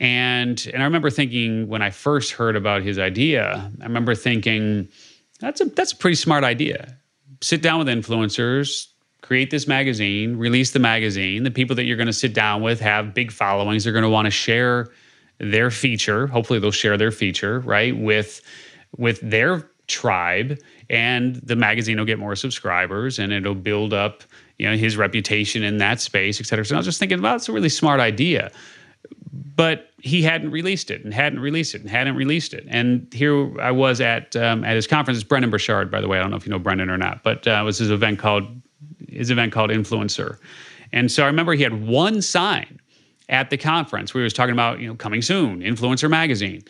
[0.00, 4.88] And and I remember thinking when I first heard about his idea, I remember thinking
[5.40, 6.96] that's a that's a pretty smart idea.
[7.40, 8.88] Sit down with influencers,
[9.22, 11.44] create this magazine, release the magazine.
[11.44, 13.84] The people that you're going to sit down with have big followings.
[13.84, 14.88] They're going to want to share
[15.38, 16.26] their feature.
[16.26, 18.40] Hopefully, they'll share their feature right with
[18.96, 20.58] with their tribe,
[20.90, 24.24] and the magazine will get more subscribers, and it'll build up
[24.58, 26.64] you know his reputation in that space, et cetera.
[26.64, 28.50] So I was just thinking, well, it's a really smart idea,
[29.54, 32.64] but he hadn't released it and hadn't released it and hadn't released it.
[32.68, 35.18] And here I was at um, at his conference.
[35.18, 36.18] It's Brendon Burchard, by the way.
[36.18, 38.18] I don't know if you know Brendon or not, but uh, it was his event
[38.18, 38.44] called
[39.08, 40.38] his event called Influencer.
[40.92, 42.80] And so I remember he had one sign
[43.28, 46.62] at the conference where he was talking about you know coming soon, Influencer magazine.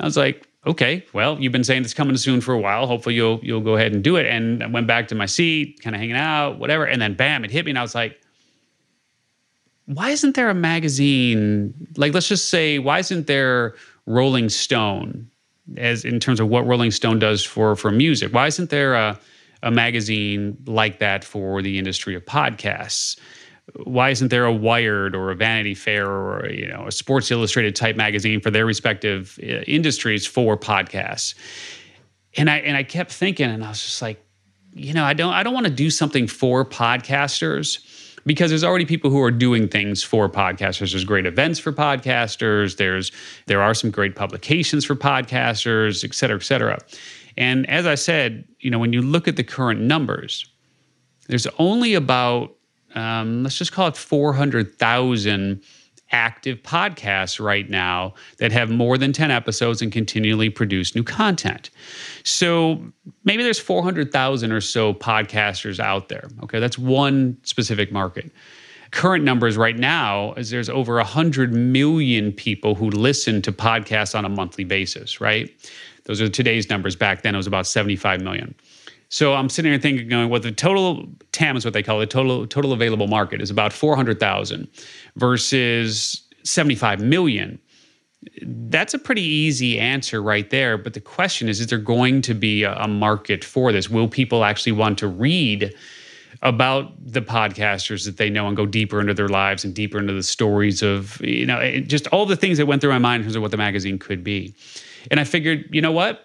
[0.00, 2.86] I was like, okay, well, you've been saying it's coming soon for a while.
[2.86, 4.26] Hopefully you'll you'll go ahead and do it.
[4.26, 6.84] And I went back to my seat, kind of hanging out, whatever.
[6.84, 8.20] And then bam, it hit me, and I was like,
[9.86, 11.74] why isn't there a magazine?
[11.96, 13.74] Like, let's just say, why isn't there
[14.06, 15.30] Rolling Stone
[15.76, 18.32] as in terms of what Rolling Stone does for for music?
[18.32, 19.18] Why isn't there a
[19.62, 23.16] a magazine like that for the industry of podcasts?
[23.84, 27.74] why isn't there a Wired or a Vanity Fair or you know a Sports Illustrated
[27.74, 31.34] type magazine for their respective uh, industries for podcasts?
[32.36, 34.22] And I and I kept thinking, and I was just like,
[34.74, 37.78] you know, I don't I don't want to do something for podcasters
[38.26, 40.92] because there's already people who are doing things for podcasters.
[40.92, 42.76] There's great events for podcasters.
[42.76, 43.12] There's
[43.46, 46.78] there are some great publications for podcasters, et cetera, et cetera.
[47.36, 50.46] And as I said, you know, when you look at the current numbers,
[51.28, 52.54] there's only about
[52.94, 55.60] um, let's just call it 400,000
[56.10, 61.70] active podcasts right now that have more than 10 episodes and continually produce new content.
[62.22, 62.84] So
[63.24, 66.28] maybe there's 400,000 or so podcasters out there.
[66.42, 68.30] Okay, that's one specific market.
[68.90, 74.24] Current numbers right now is there's over 100 million people who listen to podcasts on
[74.24, 75.50] a monthly basis, right?
[76.04, 76.94] Those are today's numbers.
[76.94, 78.54] Back then it was about 75 million.
[79.08, 82.10] So I'm sitting here thinking, going, well, the total TAM is what they call it,
[82.10, 84.68] total total available market is about 400,000
[85.16, 87.58] versus 75 million.
[88.42, 90.78] That's a pretty easy answer right there.
[90.78, 93.90] But the question is, is there going to be a, market for this?
[93.90, 95.74] Will people actually want to read
[96.42, 100.12] about the podcasters that they know and go deeper into their lives and deeper into
[100.12, 103.24] the stories of, you know, just all the things that went through my mind in
[103.24, 104.54] terms of what the magazine could be.
[105.10, 106.23] And I figured, you know what?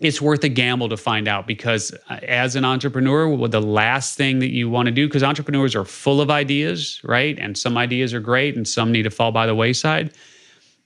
[0.00, 4.16] It's worth a gamble to find out because uh, as an entrepreneur well, the last
[4.16, 7.38] thing that you want to do because entrepreneurs are full of ideas right?
[7.38, 10.12] And some ideas are great and some need to fall by the wayside.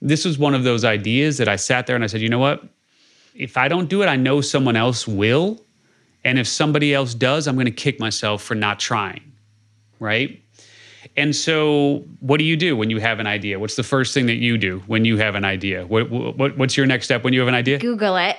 [0.00, 2.38] This was one of those ideas that i sat there and i said you know
[2.38, 2.64] what?
[3.34, 5.62] If i don't do it i know someone else will.
[6.24, 9.32] And if somebody else does i'm going to kick myself for not trying
[10.00, 10.42] right
[11.16, 13.58] and so, what do you do when you have an idea?
[13.58, 15.86] What's the first thing that you do when you have an idea?
[15.86, 17.78] What, what what's your next step when you have an idea?
[17.78, 18.36] Google it.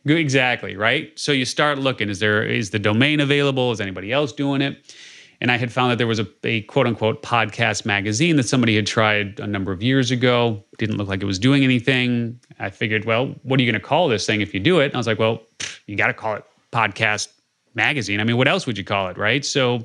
[0.04, 1.16] exactly, right?
[1.18, 2.08] So you start looking.
[2.08, 3.72] Is there is the domain available?
[3.72, 4.94] Is anybody else doing it?
[5.40, 8.76] And I had found that there was a, a quote unquote podcast magazine that somebody
[8.76, 10.62] had tried a number of years ago.
[10.78, 12.38] Didn't look like it was doing anything.
[12.60, 14.86] I figured, well, what are you going to call this thing if you do it?
[14.86, 15.42] And I was like, well,
[15.86, 17.28] you got to call it podcast
[17.74, 18.20] magazine.
[18.20, 19.44] I mean, what else would you call it, right?
[19.44, 19.84] So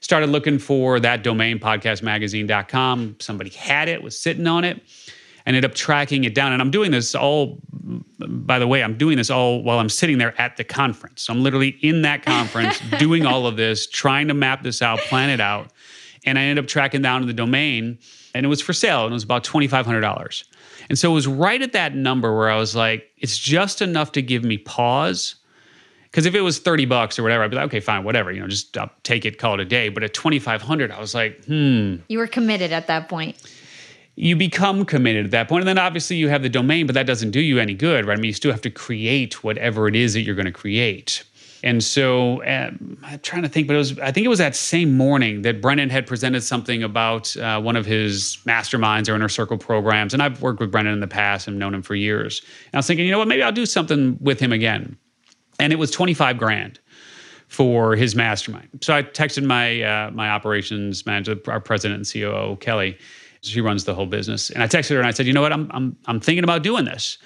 [0.00, 3.16] started looking for that domain, podcastmagazine.com.
[3.20, 4.82] Somebody had it, was sitting on it.
[5.46, 6.52] Ended up tracking it down.
[6.52, 10.18] And I'm doing this all, by the way, I'm doing this all while I'm sitting
[10.18, 11.22] there at the conference.
[11.22, 14.98] So I'm literally in that conference doing all of this, trying to map this out,
[15.00, 15.72] plan it out.
[16.24, 17.98] And I ended up tracking down the domain
[18.34, 20.44] and it was for sale and it was about $2,500.
[20.88, 24.12] And so it was right at that number where I was like, it's just enough
[24.12, 25.36] to give me pause
[26.10, 28.40] because if it was 30 bucks or whatever, I'd be like, okay, fine, whatever, you
[28.40, 29.88] know, just I'll take it, call it a day.
[29.88, 31.96] But at 2,500, I was like, hmm.
[32.08, 33.36] You were committed at that point.
[34.16, 35.62] You become committed at that point.
[35.62, 38.18] And then obviously you have the domain, but that doesn't do you any good, right?
[38.18, 41.22] I mean, you still have to create whatever it is that you're going to create.
[41.62, 44.56] And so um, I'm trying to think, but it was, I think it was that
[44.56, 49.28] same morning that Brendon had presented something about uh, one of his masterminds or inner
[49.28, 50.12] circle programs.
[50.12, 52.40] And I've worked with Brendon in the past and known him for years.
[52.72, 54.96] And I was thinking, you know what, maybe I'll do something with him again
[55.60, 56.80] and it was 25 grand
[57.48, 58.68] for his mastermind.
[58.80, 62.96] So I texted my uh, my operations manager, our president and COO, Kelly.
[63.42, 65.52] She runs the whole business, and I texted her and I said, "You know what?
[65.52, 67.18] I'm I'm I'm thinking about doing this.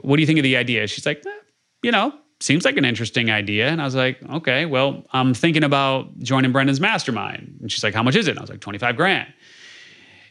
[0.00, 1.30] What do you think of the idea?" She's like, eh,
[1.82, 5.64] "You know, seems like an interesting idea." And I was like, "Okay, well, I'm thinking
[5.64, 8.60] about joining Brendon's mastermind." And she's like, "How much is it?" And I was like,
[8.60, 9.32] 25 grand."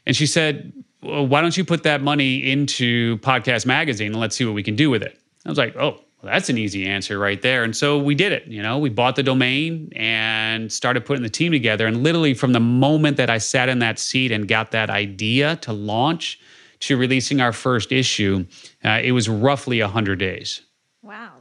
[0.07, 0.73] And she said,
[1.03, 4.63] well, "Why don't you put that money into Podcast Magazine and let's see what we
[4.63, 7.63] can do with it?" I was like, "Oh." Well, that's an easy answer right there.
[7.63, 8.45] And so we did it.
[8.45, 11.87] You know, we bought the domain and started putting the team together.
[11.87, 15.55] And literally, from the moment that I sat in that seat and got that idea
[15.57, 16.39] to launch
[16.81, 18.45] to releasing our first issue,
[18.83, 20.61] uh, it was roughly 100 days.
[21.01, 21.31] Wow.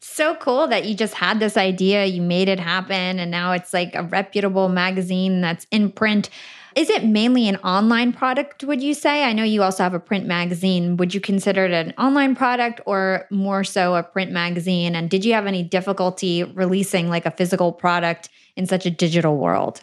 [0.00, 3.72] So cool that you just had this idea, you made it happen, and now it's
[3.72, 6.28] like a reputable magazine that's in print.
[6.74, 9.24] Is it mainly an online product, would you say?
[9.24, 10.96] I know you also have a print magazine.
[10.96, 14.94] Would you consider it an online product or more so a print magazine?
[14.94, 19.36] And did you have any difficulty releasing like a physical product in such a digital
[19.36, 19.82] world?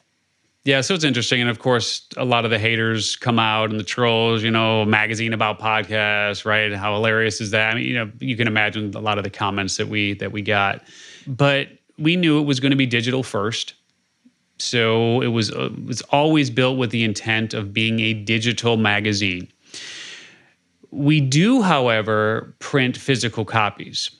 [0.66, 1.42] Yeah, so it's interesting.
[1.42, 4.84] And of course, a lot of the haters come out and the trolls, you know,
[4.84, 6.74] magazine about podcasts, right?
[6.74, 7.72] How hilarious is that?
[7.72, 10.32] I mean, you know, you can imagine a lot of the comments that we that
[10.32, 10.84] we got.
[11.28, 11.68] But
[12.00, 13.76] we knew it was going to be digital first.
[14.58, 18.78] So it was uh, it was always built with the intent of being a digital
[18.78, 19.52] magazine.
[20.92, 24.12] We do, however, print physical copies.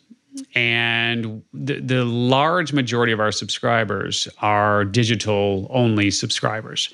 [0.54, 6.94] And the, the large majority of our subscribers are digital only subscribers.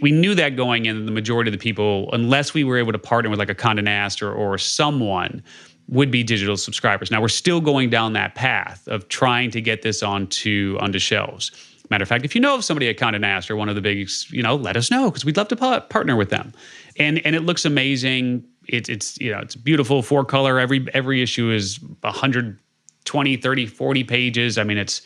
[0.00, 2.98] We knew that going in, the majority of the people, unless we were able to
[2.98, 5.42] partner with like a Condé Nast or, or someone,
[5.88, 7.10] would be digital subscribers.
[7.10, 11.52] Now we're still going down that path of trying to get this onto onto shelves.
[11.90, 13.80] Matter of fact, if you know of somebody at Condé Nast or one of the
[13.80, 16.52] big, you know, let us know because we'd love to partner with them.
[16.98, 18.44] And and it looks amazing.
[18.68, 20.58] It, it's you know it's beautiful four color.
[20.58, 24.58] Every every issue is 120, 30, 40 pages.
[24.58, 25.02] I mean it's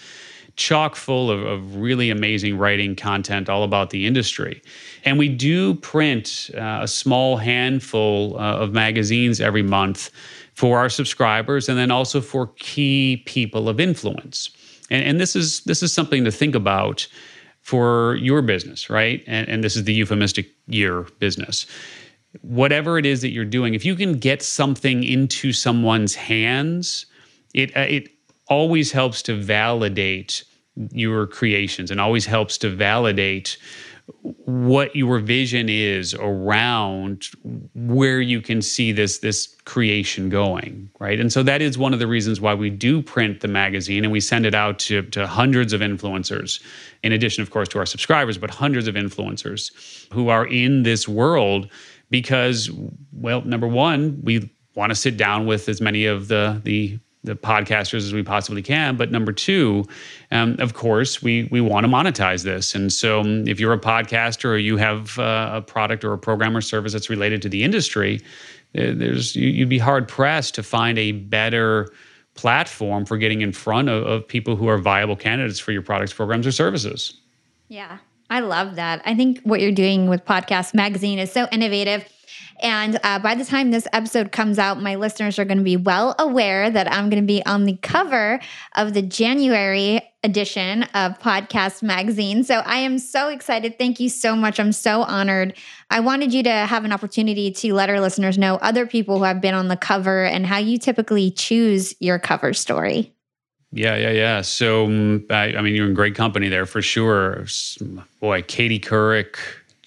[0.56, 4.62] chock full of, of really amazing writing content all about the industry.
[5.04, 10.10] And we do print uh, a small handful uh, of magazines every month
[10.54, 14.50] for our subscribers and then also for key people of influence.
[14.90, 17.06] And, and this is this is something to think about
[17.60, 19.22] for your business, right?
[19.26, 21.66] And, and this is the euphemistic year business.
[22.42, 27.06] Whatever it is that you're doing, if you can get something into someone's hands,
[27.54, 28.08] it uh, it
[28.48, 30.44] always helps to validate
[30.92, 33.58] your creations and always helps to validate
[34.22, 37.26] what your vision is around
[37.74, 41.18] where you can see this this creation going right?
[41.18, 44.12] And so that is one of the reasons why we do print the magazine and
[44.12, 46.62] we send it out to, to hundreds of influencers
[47.02, 49.72] in addition of course to our subscribers but hundreds of influencers
[50.12, 51.68] who are in this world
[52.10, 52.70] because
[53.12, 57.36] well number one we want to sit down with as many of the the the
[57.36, 58.96] podcasters as we possibly can.
[58.96, 59.84] But number two,
[60.30, 62.74] um, of course, we we want to monetize this.
[62.74, 66.18] And so, um, if you're a podcaster or you have uh, a product or a
[66.18, 68.20] program or service that's related to the industry,
[68.76, 71.92] uh, there's you'd be hard pressed to find a better
[72.34, 76.12] platform for getting in front of, of people who are viable candidates for your products,
[76.12, 77.14] programs, or services.
[77.68, 77.98] Yeah,
[78.30, 79.02] I love that.
[79.04, 82.04] I think what you're doing with Podcast Magazine is so innovative
[82.62, 85.76] and uh, by the time this episode comes out, my listeners are going to be
[85.76, 88.40] well aware that I'm going to be on the cover
[88.76, 92.44] of the January edition of Podcast Magazine.
[92.44, 93.78] So I am so excited.
[93.78, 94.60] Thank you so much.
[94.60, 95.54] I'm so honored.
[95.88, 99.24] I wanted you to have an opportunity to let our listeners know other people who
[99.24, 103.14] have been on the cover and how you typically choose your cover story.
[103.72, 104.40] Yeah, yeah, yeah.
[104.40, 107.46] So, um, I, I mean, you're in great company there for sure.
[108.20, 109.36] Boy, Katie Couric,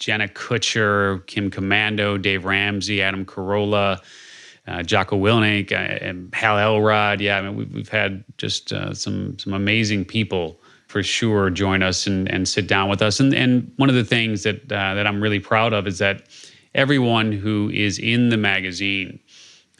[0.04, 4.02] Jenna Kutcher, Kim Komando, Dave Ramsey, Adam Carolla,
[4.68, 7.22] uh, Jocko Willink, uh, and Hal Elrod.
[7.22, 11.82] Yeah, I mean, we've, we've had just uh, some some amazing people for sure join
[11.82, 13.22] us and, and sit down with us.
[13.22, 16.24] And and one of the things that uh, that I'm really proud of is that
[16.76, 19.22] everyone who is in the magazine,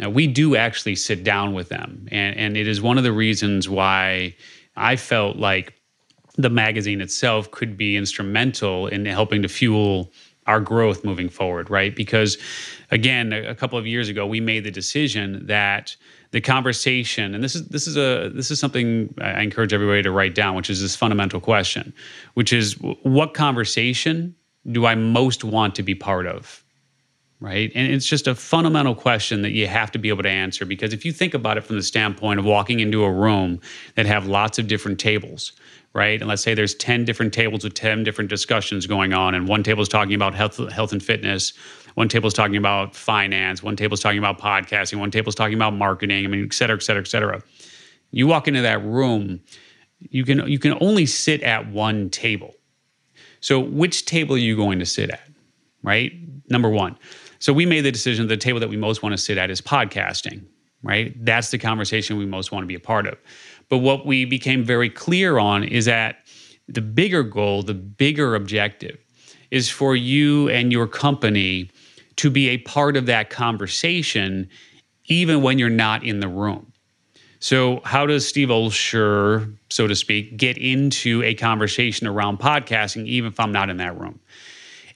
[0.02, 3.12] uh, we do actually sit down with them, and and it is one of the
[3.12, 4.34] reasons why
[4.78, 5.74] I felt like
[6.36, 10.12] the magazine itself could be instrumental in helping to fuel
[10.46, 11.96] our growth moving forward, right?
[11.96, 12.38] Because
[12.92, 15.96] again, a, couple of years ago, we made the decision that
[16.32, 20.12] the conversation, and this is this is a this is something I encourage everybody to
[20.12, 21.94] write down, which is this fundamental question,
[22.34, 22.74] which is
[23.04, 24.36] what conversation
[24.72, 26.64] do I most want to be part of?
[27.40, 27.74] Right.
[27.76, 30.94] And it's just a fundamental question that you have to be able to answer because
[30.94, 33.60] if you think about it from the standpoint of walking into a room
[33.96, 35.52] that have lots of different tables,
[35.94, 36.20] right?
[36.20, 39.64] And let's say there's 10 different tables with 10 different discussions going on, and one
[39.64, 41.54] table is talking about health, health and fitness,
[41.96, 45.36] one table is talking about finance, one table is talking about podcasting, one table is
[45.36, 47.44] talking about marketing, I mean, et cetera, et cetera, et cetera.
[48.12, 49.42] You walk into that room,
[50.00, 52.54] you can you can only sit at one table.
[53.42, 55.28] So which table are you going to sit at?
[55.84, 56.14] Right?
[56.50, 56.98] Number one.
[57.40, 59.60] So we made the decision the table that we most want to sit at is
[59.62, 60.46] podcasting,
[60.82, 61.14] right?
[61.26, 63.18] That's the conversation we most want to be a part of.
[63.70, 66.18] But what we became very clear on is that
[66.68, 68.98] the bigger goal, the bigger objective
[69.52, 71.70] is for you and your company
[72.16, 74.50] to be a part of that conversation,
[75.06, 76.72] even when you're not in the room.
[77.40, 83.34] So, how does Steve Olsher, so to speak, get into a conversation around podcasting, even
[83.34, 84.20] if I'm not in that room?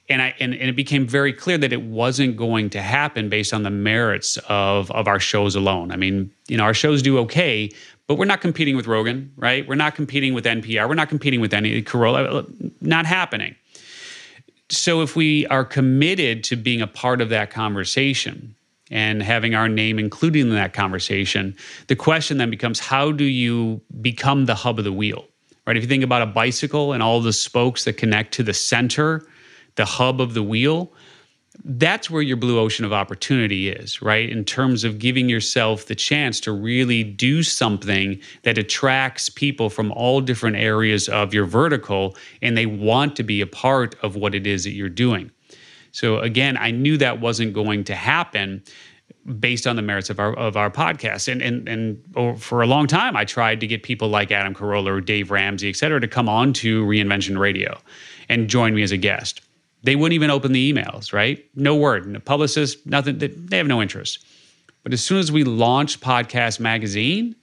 [0.09, 3.53] And, I, and, and it became very clear that it wasn't going to happen based
[3.53, 5.91] on the merits of, of our shows alone.
[5.91, 7.70] I mean, you know, our shows do okay,
[8.08, 9.68] but we're not competing with Rogan, right?
[9.68, 10.88] We're not competing with NPR.
[10.88, 12.45] We're not competing with any Carolla.
[12.82, 13.55] Not happening.
[14.70, 18.55] So if we are committed to being a part of that conversation
[18.89, 21.55] and having our name included in that conversation,
[21.88, 25.26] the question then becomes how do you become the hub of the wheel?
[25.66, 25.76] Right?
[25.76, 29.28] If you think about a bicycle and all the spokes that connect to the center,
[29.76, 30.91] the hub of the wheel,
[31.64, 34.30] that's where your blue ocean of opportunity is, right?
[34.30, 39.91] In terms of giving yourself the chance to really do something that attracts people from
[39.91, 44.36] all different areas of your vertical and they want to be a part of what
[44.36, 45.32] it is that you're doing.
[45.91, 48.64] So, again, I knew that wasn't going to happen
[49.39, 51.32] based on the merits of our of our podcast.
[51.32, 54.88] And and and for a long time, I tried to get people like Adam Carolla
[54.88, 57.80] or Dave Ramsey, et cetera, to come on to Reinvention Radio
[58.30, 59.41] and join me as a guest.
[59.84, 61.45] They wouldn't even open the emails, right?
[61.55, 62.07] No word.
[62.07, 63.17] No publicist, nothing.
[63.19, 64.25] They have no interest.
[64.84, 67.36] But as soon as we launched Podcast Magazine,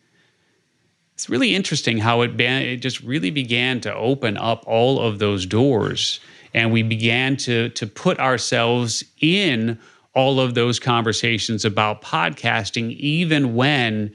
[1.14, 5.46] it's really interesting how it, it just really began to open up all of those
[5.46, 6.20] doors.
[6.54, 9.78] And we began to, to put ourselves in
[10.14, 14.12] all of those conversations about podcasting, even when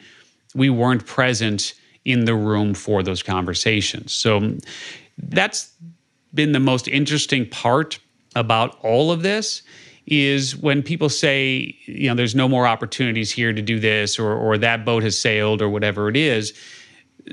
[0.56, 1.74] we weren't present
[2.06, 4.14] in the room for those conversations.
[4.14, 4.58] So
[5.18, 5.72] that's
[6.34, 8.00] been the most interesting part
[8.36, 9.62] about all of this
[10.06, 14.34] is when people say, you know, there's no more opportunities here to do this or
[14.34, 16.54] or that boat has sailed or whatever it is,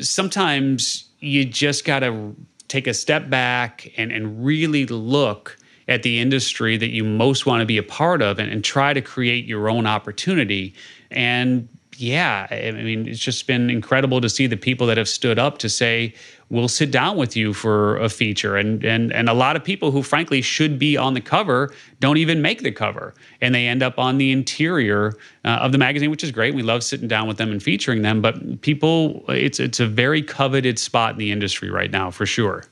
[0.00, 2.36] sometimes you just got to
[2.68, 5.56] take a step back and and really look
[5.88, 8.92] at the industry that you most want to be a part of and, and try
[8.92, 10.74] to create your own opportunity.
[11.10, 11.68] And
[11.98, 15.58] yeah, I mean, it's just been incredible to see the people that have stood up
[15.58, 16.14] to say,
[16.48, 18.56] we'll sit down with you for a feature.
[18.56, 22.18] And and and a lot of people who frankly should be on the cover don't
[22.18, 23.14] even make the cover.
[23.40, 26.54] And they end up on the interior uh, of the magazine, which is great.
[26.54, 28.20] We love sitting down with them and featuring them.
[28.20, 32.64] But people, it's it's a very coveted spot in the industry right now for sure.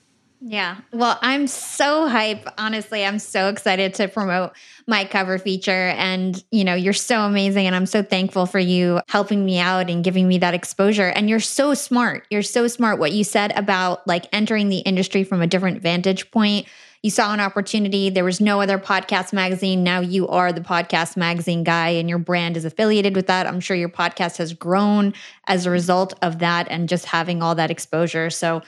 [0.47, 0.76] Yeah.
[0.92, 2.47] Well, I'm so hype.
[2.59, 4.53] Honestly, I'm so excited to promote
[4.86, 5.88] my cover feature.
[5.97, 7.66] And, you know, you're so amazing.
[7.66, 11.09] And I'm so thankful for you helping me out and giving me that exposure.
[11.09, 12.26] And you're so smart.
[12.28, 12.99] You're so smart.
[12.99, 16.66] What you said about like entering the industry from a different vantage point.
[17.03, 18.11] You saw an opportunity.
[18.11, 19.82] There was no other podcast magazine.
[19.82, 23.47] Now you are the podcast magazine guy, and your brand is affiliated with that.
[23.47, 25.12] I'm sure your podcast has grown
[25.47, 28.30] as a result of that and just having all that exposure.
[28.30, 28.62] So,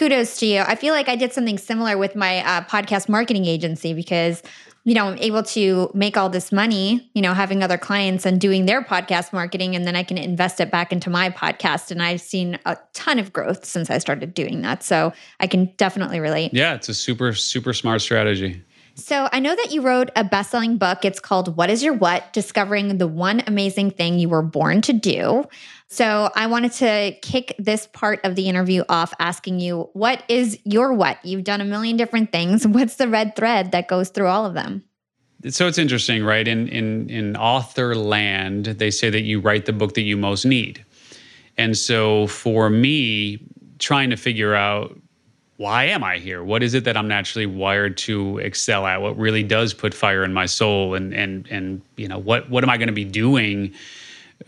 [0.00, 0.60] kudos to you.
[0.60, 4.42] I feel like I did something similar with my uh, podcast marketing agency because
[4.84, 8.40] you know, I'm able to make all this money, you know, having other clients and
[8.40, 11.90] doing their podcast marketing, and then I can invest it back into my podcast.
[11.90, 14.82] And I've seen a ton of growth since I started doing that.
[14.82, 16.54] So I can definitely relate.
[16.54, 18.64] Yeah, it's a super, super smart strategy.
[19.00, 21.04] So I know that you wrote a best selling book.
[21.04, 22.32] It's called What is Your What?
[22.34, 25.44] Discovering the One Amazing Thing You Were Born to Do.
[25.88, 30.58] So I wanted to kick this part of the interview off asking you, what is
[30.64, 31.18] your what?
[31.24, 32.66] You've done a million different things.
[32.66, 34.84] What's the red thread that goes through all of them?
[35.48, 36.46] So it's interesting, right?
[36.46, 40.44] In in in author land, they say that you write the book that you most
[40.44, 40.84] need.
[41.56, 43.38] And so for me,
[43.78, 44.99] trying to figure out
[45.60, 46.42] why am I here?
[46.42, 49.02] What is it that I'm naturally wired to excel at?
[49.02, 50.94] What really does put fire in my soul?
[50.94, 53.74] And and and you know what what am I going to be doing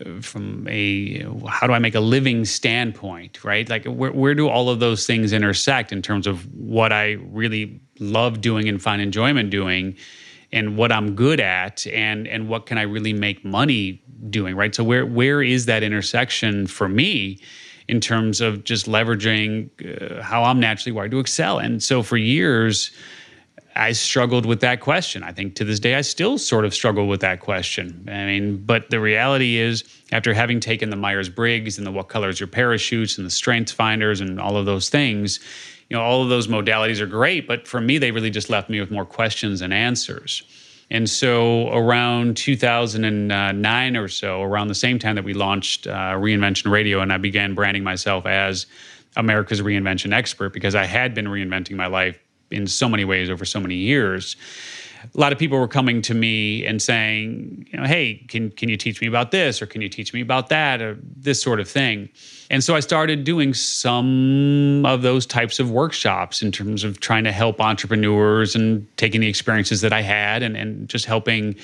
[0.03, 3.69] uh, from a how do I make a living standpoint, right?
[3.69, 7.79] Like where where do all of those things intersect in terms of what I really
[7.99, 9.95] love doing and find enjoyment doing,
[10.51, 14.01] and what I'm good at, and and what can I really make money
[14.31, 14.73] doing, right?
[14.73, 17.39] So where where is that intersection for me?
[17.87, 21.59] In terms of just leveraging uh, how I'm naturally wired to excel.
[21.59, 22.91] And so for years,
[23.75, 25.23] I struggled with that question.
[25.23, 28.07] I think to this day, I still sort of struggle with that question.
[28.07, 32.07] I mean, but the reality is, after having taken the Myers Briggs and the What
[32.07, 35.39] Colors Your Parachutes and the Strength Finders and all of those things,
[35.89, 37.47] you know, all of those modalities are great.
[37.47, 40.43] But for me, they really just left me with more questions and answers.
[40.93, 46.71] And so, around 2009 or so, around the same time that we launched uh, Reinvention
[46.71, 48.67] Radio, and I began branding myself as
[49.15, 52.19] America's reinvention expert because I had been reinventing my life
[52.51, 54.35] in so many ways over so many years
[55.13, 58.69] a lot of people were coming to me and saying, you know, hey, can can
[58.69, 61.59] you teach me about this or can you teach me about that or this sort
[61.59, 62.09] of thing.
[62.49, 67.23] And so I started doing some of those types of workshops in terms of trying
[67.23, 71.55] to help entrepreneurs and taking the experiences that I had and, and just helping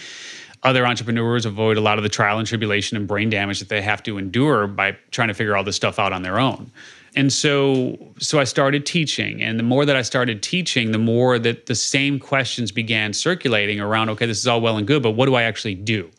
[0.64, 3.82] other entrepreneurs avoid a lot of the trial and tribulation and brain damage that they
[3.82, 6.72] have to endure by trying to figure all this stuff out on their own
[7.16, 9.42] and so so i started teaching.
[9.42, 13.80] And the more that i started teaching the more that the same questions began circulating
[13.80, 16.10] around okay this is all well and good but what do i actually do?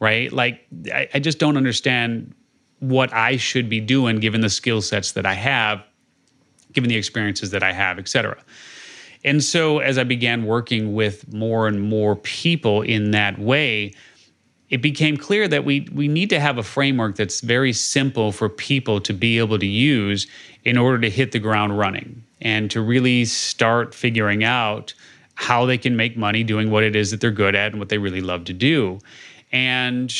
[0.00, 0.32] Right?
[0.32, 2.34] Like i, I just don't understand
[2.78, 5.82] what i should be doing given the skill sets that i have
[6.72, 8.42] given the experiences that i have et cetera.
[9.22, 13.92] And so as i began working with more and more people in that way
[14.70, 18.48] it became clear that we we need to have a framework that's very simple for
[18.48, 20.26] people to be able to use
[20.64, 24.94] in order to hit the ground running and to really start figuring out
[25.34, 27.88] how they can make money doing what it is that they're good at and what
[27.88, 28.98] they really love to do.
[29.52, 30.14] And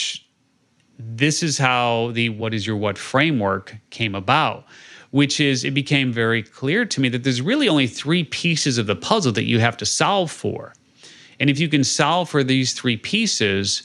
[0.99, 4.67] this is how the what is your what framework came about
[5.11, 8.87] which is it became very clear to me that there's really only three pieces of
[8.87, 10.73] the puzzle that you have to solve for.
[11.41, 13.83] And if you can solve for these three pieces,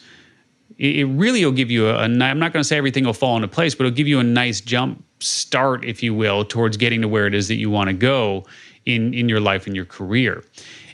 [0.78, 3.36] it, really will give you a, a I'm not going to say everything will fall
[3.36, 7.02] into place, but it'll give you a nice jump start, if you will, towards getting
[7.02, 8.46] to where it is that you want to go
[8.86, 10.44] in in your life and your career.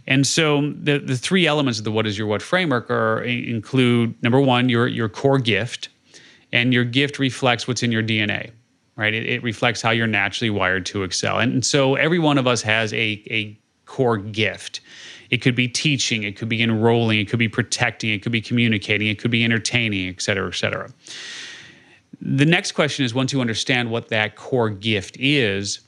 [0.08, 4.22] And so the the three elements of the what is your what framework are include
[4.24, 5.90] number one your your core gift,
[6.52, 8.52] and your gift reflects what's in your DNA,
[8.96, 9.14] right?
[9.14, 12.48] It, it reflects how you're naturally wired to excel, and, and so every one of
[12.48, 14.82] us has a a core gift.
[15.32, 18.42] It could be teaching, it could be enrolling, it could be protecting, it could be
[18.42, 20.90] communicating, it could be entertaining, et cetera, et cetera.
[22.22, 25.80] The next question is once you understand what that core gift is,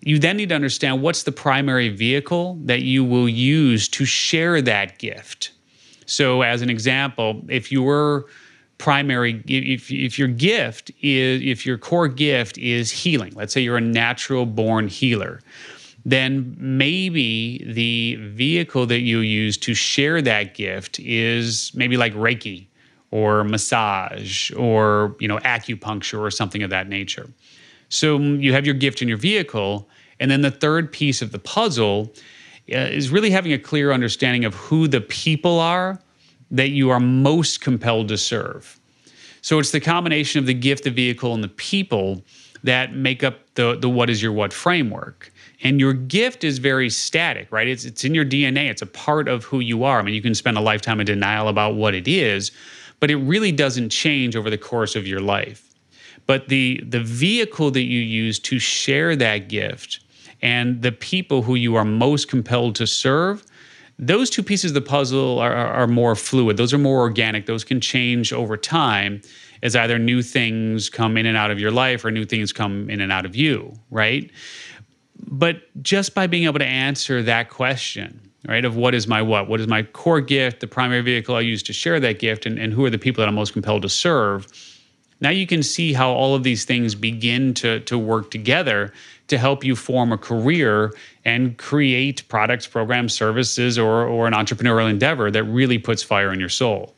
[0.00, 4.60] you then need to understand what's the primary vehicle that you will use to share
[4.62, 5.52] that gift.
[6.06, 8.26] So, as an example, if your
[8.78, 13.76] primary, if, if your gift is, if your core gift is healing, let's say you're
[13.76, 15.40] a natural born healer,
[16.10, 22.66] then maybe the vehicle that you use to share that gift is maybe like Reiki
[23.10, 27.28] or massage or you know acupuncture or something of that nature.
[27.90, 29.86] So you have your gift in your vehicle,
[30.18, 32.14] and then the third piece of the puzzle
[32.72, 36.00] uh, is really having a clear understanding of who the people are
[36.50, 38.80] that you are most compelled to serve.
[39.42, 42.22] So it's the combination of the gift, the vehicle, and the people
[42.64, 45.32] that make up the the what is your what framework.
[45.62, 47.66] And your gift is very static, right?
[47.66, 48.70] It's it's in your DNA.
[48.70, 49.98] It's a part of who you are.
[49.98, 52.52] I mean, you can spend a lifetime in denial about what it is,
[53.00, 55.74] but it really doesn't change over the course of your life.
[56.26, 60.00] But the the vehicle that you use to share that gift
[60.42, 63.44] and the people who you are most compelled to serve,
[63.98, 66.56] those two pieces of the puzzle are, are, are more fluid.
[66.56, 67.46] Those are more organic.
[67.46, 69.22] Those can change over time
[69.62, 72.88] as either new things come in and out of your life or new things come
[72.88, 74.30] in and out of you, right?
[75.26, 79.48] But just by being able to answer that question, right, of what is my what,
[79.48, 82.58] what is my core gift, the primary vehicle I use to share that gift, and,
[82.58, 84.46] and who are the people that I'm most compelled to serve,
[85.20, 88.92] now you can see how all of these things begin to, to work together
[89.26, 90.92] to help you form a career
[91.24, 96.40] and create products, programs, services, or, or an entrepreneurial endeavor that really puts fire in
[96.40, 96.94] your soul.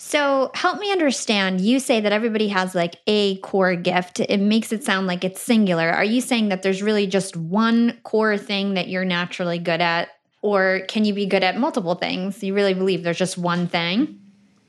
[0.00, 1.60] So, help me understand.
[1.60, 4.20] You say that everybody has like a core gift.
[4.20, 5.90] It makes it sound like it's singular.
[5.90, 10.10] Are you saying that there's really just one core thing that you're naturally good at?
[10.40, 12.44] Or can you be good at multiple things?
[12.44, 14.20] You really believe there's just one thing?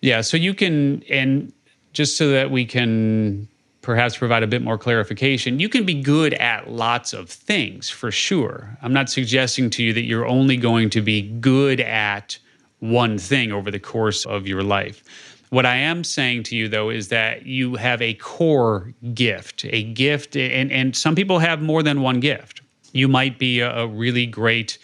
[0.01, 0.21] Yeah.
[0.21, 1.53] So, you can, and
[1.93, 3.47] just so that we can
[3.81, 8.09] perhaps provide a bit more clarification, you can be good at lots of things for
[8.09, 8.75] sure.
[8.81, 12.39] I'm not suggesting to you that you're only going to be good at
[12.79, 15.03] one thing over the course of your life.
[15.49, 19.83] What I am saying to you, though, is that you have a core gift, a
[19.83, 22.61] gift, and, and some people have more than one gift.
[22.93, 24.77] You might be a, really great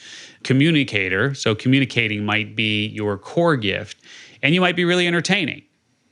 [0.43, 3.98] communicator, so communicating might be your core gift,
[4.41, 5.64] and you might be really entertaining,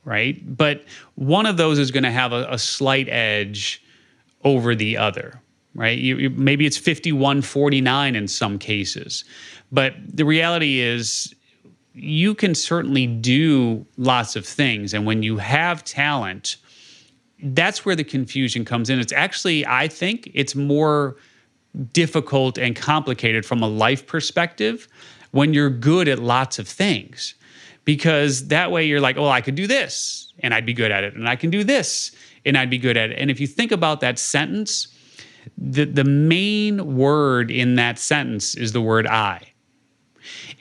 [0.04, 0.56] right?
[0.56, 0.84] But
[1.16, 3.82] one of those is going to have a, a, slight edge
[4.42, 5.40] over the other,
[5.74, 5.98] right?
[5.98, 9.24] You, you, maybe it's 51 49 in some cases.
[9.70, 11.34] But the reality is,
[11.94, 14.92] you can certainly do lots of things.
[14.92, 16.56] And when you have talent,
[17.42, 18.98] that's where the confusion comes in.
[18.98, 21.16] It's actually, I think, it's more
[21.92, 24.88] difficult and complicated from a life perspective
[25.30, 27.34] when you're good at lots of things.
[27.84, 31.04] Because that way you're like, oh, I could do this and I'd be good at
[31.04, 31.14] it.
[31.14, 32.12] And I can do this
[32.46, 33.18] and I'd be good at it.
[33.18, 34.88] And if you think about that sentence,
[35.58, 39.53] the, the main word in that sentence is the word I.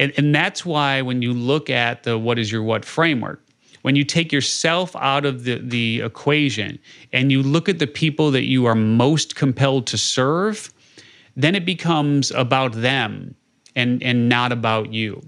[0.03, 3.41] And, and that's why when you look at the what is your what framework,
[3.83, 6.77] when you take yourself out of the, the equation
[7.13, 10.73] and you look at the people that you are most compelled to serve,
[11.37, 13.33] then it becomes about them
[13.77, 15.21] and, and not about you.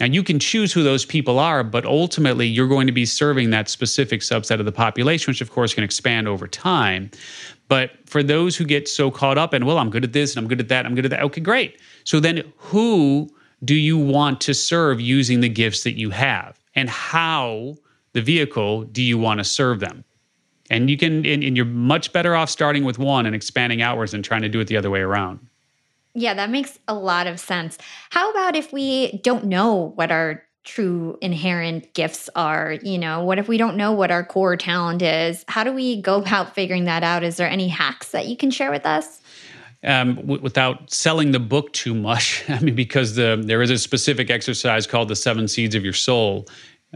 [0.00, 3.50] Now, you can choose who those people are, but ultimately you're going to be serving
[3.50, 7.10] that specific subset of the population, which of course can expand over time.
[7.68, 10.42] But for those who get so caught up in, well, I'm good at this and
[10.42, 11.78] I'm good at that, I'm good at that, okay, great.
[12.04, 13.33] So then who
[13.64, 16.58] do you want to serve using the gifts that you have?
[16.74, 17.74] And how,
[18.12, 20.04] the vehicle, do you want to serve them?
[20.70, 24.12] And you can, and, and you're much better off starting with one and expanding outwards
[24.12, 25.46] than trying to do it the other way around.
[26.14, 27.76] Yeah, that makes a lot of sense.
[28.10, 32.72] How about if we don't know what our true inherent gifts are?
[32.82, 35.44] You know, what if we don't know what our core talent is?
[35.48, 37.24] How do we go about figuring that out?
[37.24, 39.20] Is there any hacks that you can share with us?
[39.84, 42.44] Um, w- without selling the book too much.
[42.48, 45.92] I mean, because the, there is a specific exercise called the seven seeds of your
[45.92, 46.46] soul,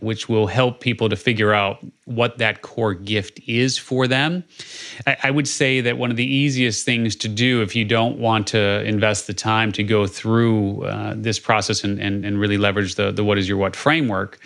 [0.00, 4.44] which will help people to figure out what that core gift is for them.
[5.06, 8.18] I, I would say that one of the easiest things to do if you don't
[8.18, 12.58] want to invest the time to go through uh, this process and, and, and really
[12.58, 14.38] leverage the, the what is your what framework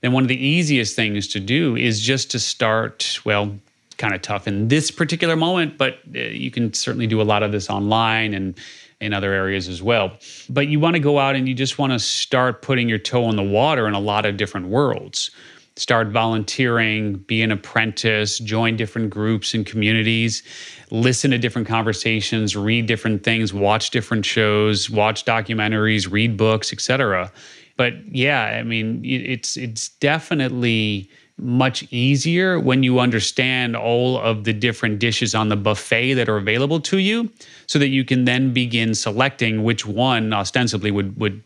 [0.00, 3.58] then one of the easiest things to do is just to start, well,
[4.00, 7.44] kind of tough in this particular moment, but uh, you can certainly do a lot
[7.44, 8.58] of this online and
[9.00, 10.12] in other areas as well.
[10.48, 13.28] But you want to go out and you just want to start putting your toe
[13.30, 15.30] in the water in a lot of different worlds.
[15.76, 20.42] Start volunteering, be an apprentice, join different groups and communities,
[20.90, 27.32] listen to different conversations, read different things, watch different shows, watch documentaries, read books, etc.
[27.76, 31.08] But yeah, I mean, it's it's definitely
[31.40, 36.36] much easier when you understand all of the different dishes on the buffet that are
[36.36, 37.30] available to you
[37.66, 41.42] so that you can then begin selecting which one ostensibly would would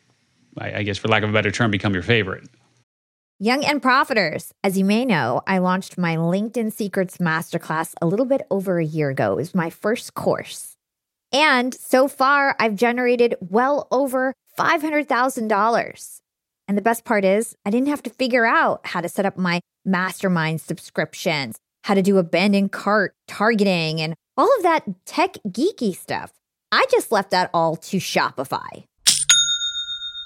[0.59, 2.49] I guess for lack of a better term become your favorite.
[3.41, 4.53] Young and Profiters.
[4.63, 8.85] As you may know, I launched my LinkedIn Secrets Masterclass a little bit over a
[8.85, 9.33] year ago.
[9.33, 10.77] It was my first course.
[11.33, 16.21] And so far, I've generated well over $500,000.
[16.69, 19.37] And the best part is, I didn't have to figure out how to set up
[19.37, 25.95] my mastermind subscriptions, how to do abandoned cart targeting, and all of that tech geeky
[25.95, 26.33] stuff.
[26.73, 28.85] I just left that all to Shopify.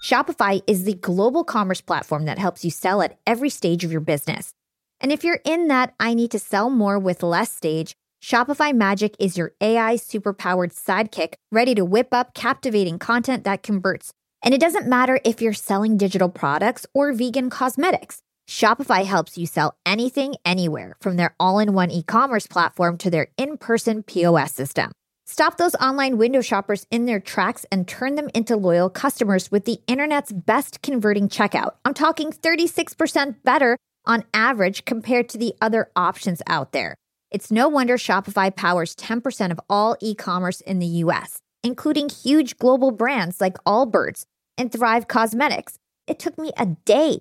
[0.03, 4.01] Shopify is the global commerce platform that helps you sell at every stage of your
[4.01, 4.53] business.
[5.01, 9.15] And if you're in that I need to sell more with less stage, Shopify Magic
[9.19, 14.61] is your AI superpowered sidekick ready to whip up captivating content that converts and it
[14.61, 18.23] doesn't matter if you're selling digital products or vegan cosmetics.
[18.49, 23.11] Shopify helps you sell anything, anywhere, from their all in one e commerce platform to
[23.11, 24.91] their in person POS system.
[25.27, 29.67] Stop those online window shoppers in their tracks and turn them into loyal customers with
[29.67, 31.73] the internet's best converting checkout.
[31.85, 33.77] I'm talking 36% better
[34.07, 36.95] on average compared to the other options out there.
[37.31, 42.57] It's no wonder Shopify powers 10% of all e commerce in the US including huge
[42.59, 44.25] global brands like Allbirds
[44.57, 45.79] and Thrive Cosmetics.
[46.07, 47.21] It took me a day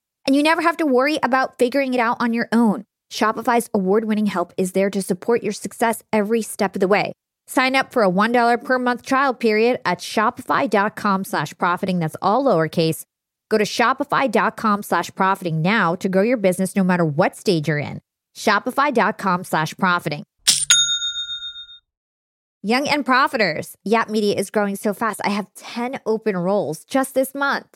[0.25, 2.85] and you never have to worry about figuring it out on your own.
[3.11, 7.11] Shopify's award winning help is there to support your success every step of the way.
[7.47, 11.99] Sign up for a $1 per month trial period at shopify.com slash profiting.
[11.99, 13.03] That's all lowercase.
[13.49, 17.77] Go to shopify.com slash profiting now to grow your business no matter what stage you're
[17.77, 17.99] in.
[18.35, 20.23] Shopify.com slash profiting.
[22.63, 23.73] Young and Profiters.
[23.83, 25.19] Yap Media is growing so fast.
[25.25, 27.75] I have 10 open roles just this month.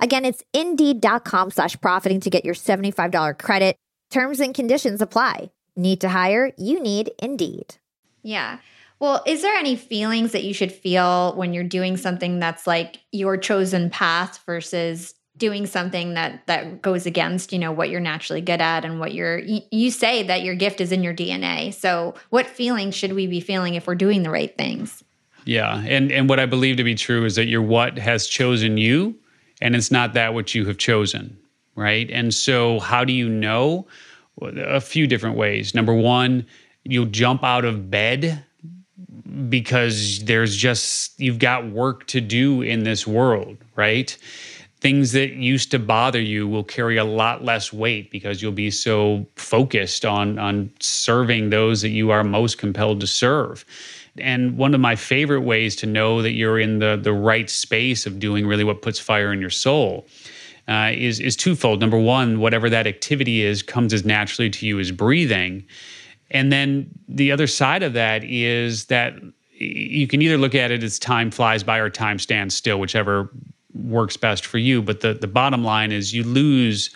[0.00, 3.76] Again, it's indeed.com slash profiting to get your $75 credit.
[4.10, 5.50] Terms and conditions apply.
[5.76, 6.52] Need to hire?
[6.56, 7.76] You need Indeed.
[8.22, 8.58] Yeah.
[9.00, 12.98] Well, is there any feelings that you should feel when you're doing something that's like
[13.12, 18.40] your chosen path versus doing something that that goes against you know what you're naturally
[18.40, 21.72] good at and what you're you, you say that your gift is in your dna
[21.72, 25.04] so what feelings should we be feeling if we're doing the right things
[25.44, 28.76] yeah and and what i believe to be true is that your what has chosen
[28.76, 29.16] you
[29.60, 31.36] and it's not that which you have chosen
[31.78, 32.10] right?
[32.10, 33.86] And so how do you know?
[34.42, 35.74] A few different ways.
[35.74, 36.44] Number one
[36.84, 38.44] you'll jump out of bed
[39.48, 44.16] because there's just you've got work to do in this world right?
[44.80, 48.70] Things that used to bother you will carry a lot less weight because you'll be
[48.70, 53.64] so focused on on serving those that you are most compelled to serve
[54.20, 58.06] and one of my favorite ways to know that you're in the the right space
[58.06, 60.06] of doing really what puts fire in your soul
[60.68, 61.80] uh, is is twofold.
[61.80, 65.64] Number one, whatever that activity is comes as naturally to you as breathing,
[66.30, 69.14] and then the other side of that is that
[69.52, 73.28] you can either look at it as time flies by or time stands still, whichever
[73.74, 74.82] works best for you.
[74.82, 76.94] But the, the bottom line is you lose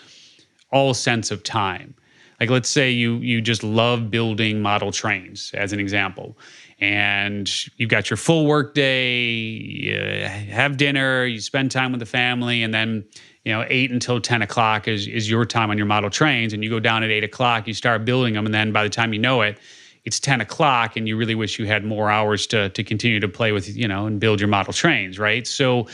[0.70, 1.94] all sense of time.
[2.40, 6.36] Like let's say you you just love building model trains as an example.
[6.82, 12.06] And you've got your full work day, you have dinner, you spend time with the
[12.06, 13.04] family, and then
[13.44, 16.52] you know, eight until 10 o'clock is, is your time on your model trains.
[16.52, 18.46] And you go down at eight o'clock, you start building them.
[18.46, 19.58] And then by the time you know it,
[20.04, 23.28] it's 10 o'clock and you really wish you had more hours to, to continue to
[23.28, 25.46] play with, you know, and build your model trains, right?
[25.46, 25.86] So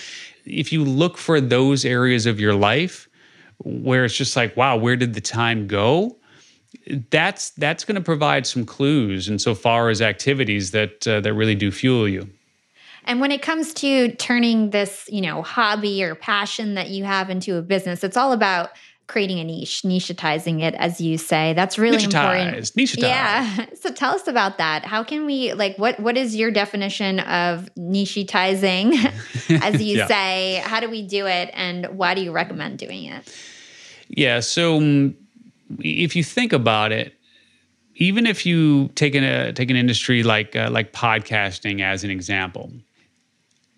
[0.47, 3.09] if you look for those areas of your life
[3.59, 6.18] where it's just like, wow, where did the time go?
[7.11, 11.71] That's that's going to provide some clues insofar as activities that uh, that really do
[11.71, 12.29] fuel you.
[13.05, 17.31] And when it comes to turning this, you know, hobby or passion that you have
[17.31, 18.71] into a business, it's all about
[19.09, 21.55] creating a niche, nichetizing it, as you say.
[21.55, 22.55] That's really important.
[22.57, 22.99] Nicheized.
[22.99, 23.67] Yeah.
[23.79, 24.85] So tell us about that.
[24.85, 28.93] How can we like what what is your definition of nichetizing,
[29.63, 30.07] as you yeah.
[30.07, 30.63] say?
[30.65, 33.35] How do we do it, and why do you recommend doing it?
[34.09, 34.41] Yeah.
[34.41, 35.17] So um,
[35.79, 37.15] if you think about it,
[37.97, 42.11] even if you take an uh, take an industry like uh, like podcasting as an
[42.11, 42.71] example,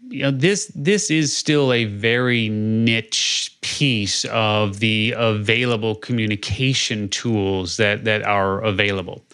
[0.09, 7.77] you know this this is still a very niche piece of the available communication tools
[7.77, 9.25] that that are available.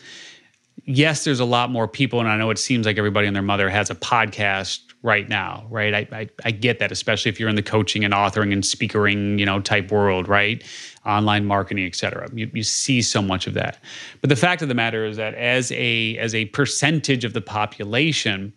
[0.84, 3.42] Yes there's a lot more people and i know it seems like everybody and their
[3.42, 7.49] mother has a podcast right now right i i, I get that especially if you're
[7.49, 10.64] in the coaching and authoring and speakering you know type world right
[11.05, 13.78] online marketing et cetera you, you see so much of that
[14.20, 17.40] but the fact of the matter is that as a as a percentage of the
[17.40, 18.53] population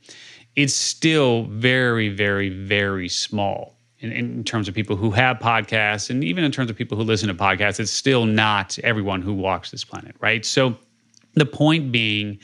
[0.55, 6.09] it's still very, very, very small in, in, terms of people who have podcasts.
[6.09, 9.33] And even in terms of people who listen to podcasts, it's still not everyone who
[9.33, 10.45] walks this planet, right?
[10.45, 10.75] So
[11.35, 12.39] the point being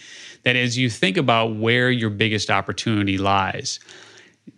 [0.46, 3.80] that as you think about where your biggest opportunity lies,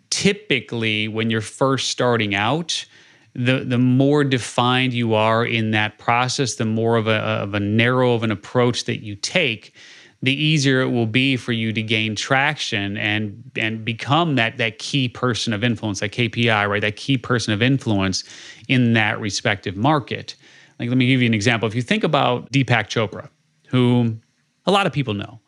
[0.10, 2.86] typically when you're first starting out,
[3.34, 7.60] the the more defined you are in that process, the more of a of a
[7.60, 9.74] narrow of an approach that you take,
[10.22, 14.80] the easier it will be for you to gain traction and and become that that
[14.80, 16.82] key person of influence, that KPI, right?
[16.82, 18.24] That key person of influence
[18.68, 20.36] in that respective market.
[20.80, 21.68] Like, let me give you an example.
[21.68, 23.30] If you think about Deepak Chopra,
[23.68, 24.18] who
[24.66, 25.40] a lot of people know,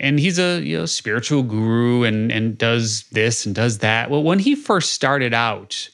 [0.00, 4.10] and he's a you know spiritual guru and and does this and does that.
[4.10, 5.88] Well, when he first started out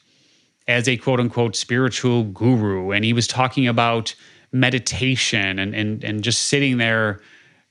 [0.67, 4.15] as a quote unquote spiritual guru, and he was talking about
[4.51, 7.21] meditation and and and just sitting there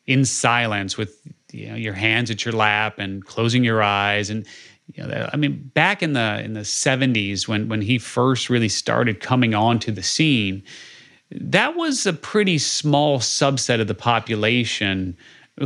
[0.06, 1.18] in silence with
[1.52, 4.46] you know, your hands at your lap and closing your eyes and
[4.94, 8.68] you know, I mean, back in the in the '70s when when he first really
[8.68, 10.62] started coming onto the scene,
[11.32, 15.16] that was a pretty small subset of the population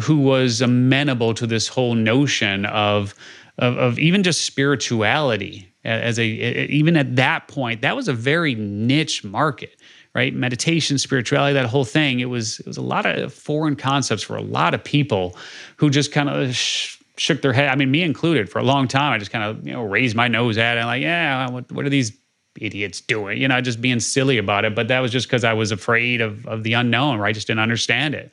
[0.02, 3.14] who was amenable to this whole notion of
[3.58, 7.82] of, of even just spirituality as a even at that point.
[7.82, 9.76] That was a very niche market
[10.14, 10.34] right?
[10.34, 12.20] Meditation, spirituality, that whole thing.
[12.20, 15.36] It was it was a lot of foreign concepts for a lot of people
[15.76, 17.68] who just kind of sh- shook their head.
[17.68, 18.50] I mean, me included.
[18.50, 20.84] For a long time, I just kind of you know raised my nose at it,
[20.84, 22.12] like, yeah, what, what are these
[22.60, 23.40] idiots doing?
[23.40, 24.74] You know, just being silly about it.
[24.74, 27.34] But that was just because I was afraid of of the unknown, right?
[27.34, 28.32] Just didn't understand it.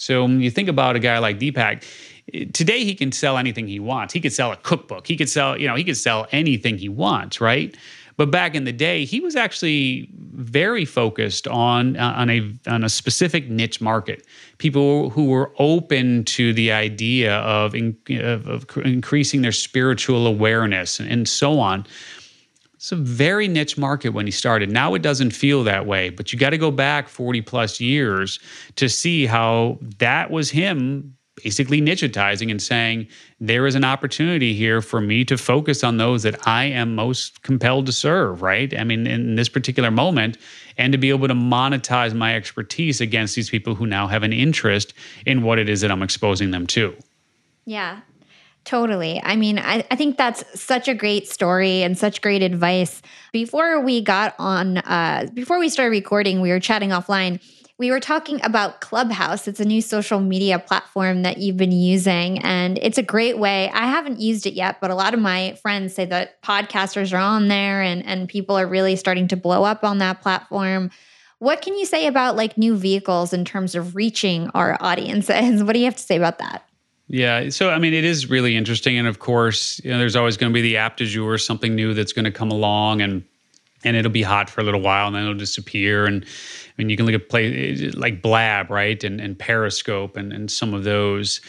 [0.00, 1.84] So when you think about a guy like Deepak,
[2.52, 4.14] today he can sell anything he wants.
[4.14, 5.06] He could sell a cookbook.
[5.06, 7.76] He could sell, you know, he could sell anything he wants, right?
[8.16, 12.84] But back in the day, he was actually very focused on uh, on a on
[12.84, 14.26] a specific niche market.
[14.58, 21.00] People who were open to the idea of, in, of, of increasing their spiritual awareness
[21.00, 21.86] and, and so on.
[22.80, 24.70] It's a very niche market when he started.
[24.70, 28.40] Now it doesn't feel that way, but you got to go back 40 plus years
[28.76, 33.06] to see how that was him basically nichitizing and saying
[33.38, 37.42] there is an opportunity here for me to focus on those that I am most
[37.42, 38.74] compelled to serve, right?
[38.74, 40.38] I mean, in this particular moment,
[40.78, 44.32] and to be able to monetize my expertise against these people who now have an
[44.32, 44.94] interest
[45.26, 46.96] in what it is that I'm exposing them to.
[47.66, 48.00] Yeah,
[48.64, 49.20] Totally.
[49.22, 53.00] I mean, I, I, think that's such a great story and such great advice.
[53.32, 57.40] Before we got on, uh, before we started recording, we were chatting offline
[57.80, 59.48] we were talking about Clubhouse.
[59.48, 63.70] It's a new social media platform that you've been using, and it's a great way.
[63.70, 67.16] I haven't used it yet, but a lot of my friends say that podcasters are
[67.16, 70.90] on there and, and people are really starting to blow up on that platform.
[71.38, 75.62] What can you say about like new vehicles in terms of reaching our audiences?
[75.64, 76.69] What do you have to say about that?
[77.12, 80.36] Yeah, so I mean, it is really interesting, and of course, you know, there's always
[80.36, 83.24] going to be the app du jour, something new that's going to come along, and
[83.82, 86.28] and it'll be hot for a little while, and then it'll disappear, and I
[86.78, 90.72] mean, you can look at play like Blab, right, and, and Periscope, and, and some
[90.72, 91.40] of those.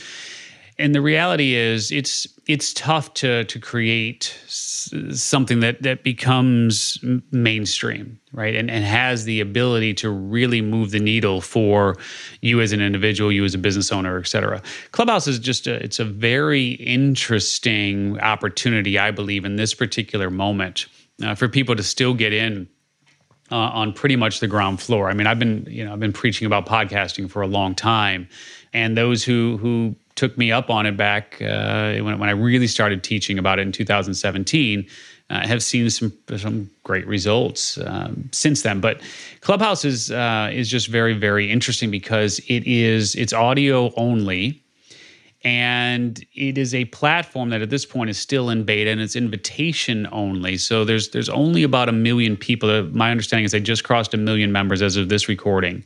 [0.82, 6.98] And the reality is, it's it's tough to to create something that that becomes
[7.32, 11.98] mainstream, right, and and has the ability to really move the needle for
[12.42, 14.60] you as an individual, you as a business owner, et cetera.
[14.92, 20.88] Clubhouse is just a, it's a very interesting opportunity, I believe, in this particular moment
[21.24, 22.68] uh, for people to still get in
[23.52, 25.10] uh, on pretty much the ground floor.
[25.10, 28.28] I mean, I've been you know I've been preaching about podcasting for a long time,
[28.74, 32.68] and those who who took me up on it back uh, when when I really
[32.68, 34.88] started teaching about it in 2017.
[35.30, 38.82] Uh, have seen some some great results um, since then.
[38.82, 39.02] But
[39.40, 44.62] Clubhouse is uh, is just very very interesting because it is it's audio only
[45.44, 49.16] and it is a platform that at this point is still in beta and it's
[49.16, 53.84] invitation only so there's there's only about a million people my understanding is they just
[53.84, 55.84] crossed a million members as of this recording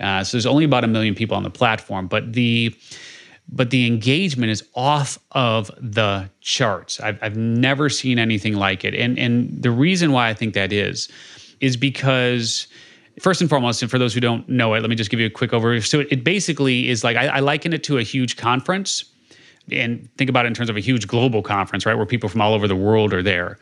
[0.00, 2.74] uh, so there's only about a million people on the platform but the
[3.52, 8.94] but the engagement is off of the charts I've, I've never seen anything like it
[8.94, 11.08] and and the reason why i think that is
[11.60, 12.66] is because
[13.20, 15.26] first and foremost, and for those who don't know it, let me just give you
[15.26, 15.86] a quick overview.
[15.86, 19.04] So it basically is like I, I liken it to a huge conference,
[19.70, 22.40] and think about it in terms of a huge global conference, right, where people from
[22.40, 23.58] all over the world are there.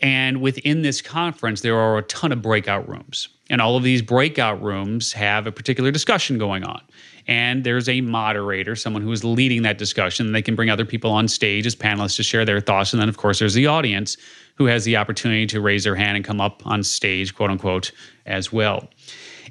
[0.00, 3.28] And within this conference, there are a ton of breakout rooms.
[3.50, 6.80] And all of these breakout rooms have a particular discussion going on.
[7.28, 10.32] And there's a moderator, someone who is leading that discussion.
[10.32, 12.94] They can bring other people on stage as panelists to share their thoughts.
[12.94, 14.16] And then, of course, there's the audience
[14.54, 17.92] who has the opportunity to raise their hand and come up on stage, quote unquote,
[18.24, 18.88] as well.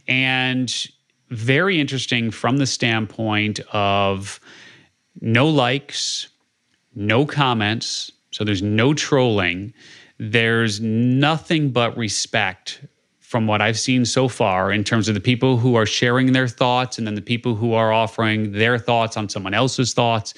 [0.08, 0.74] And
[1.30, 4.40] very interesting from the standpoint of
[5.22, 6.30] no likes,
[6.95, 8.12] no comments.
[8.32, 9.74] So there's no trolling.
[10.18, 12.82] There's nothing but respect
[13.28, 16.48] from what I've seen so far in terms of the people who are sharing their
[16.48, 20.34] thoughts and then the people who are offering their thoughts on someone else's thoughts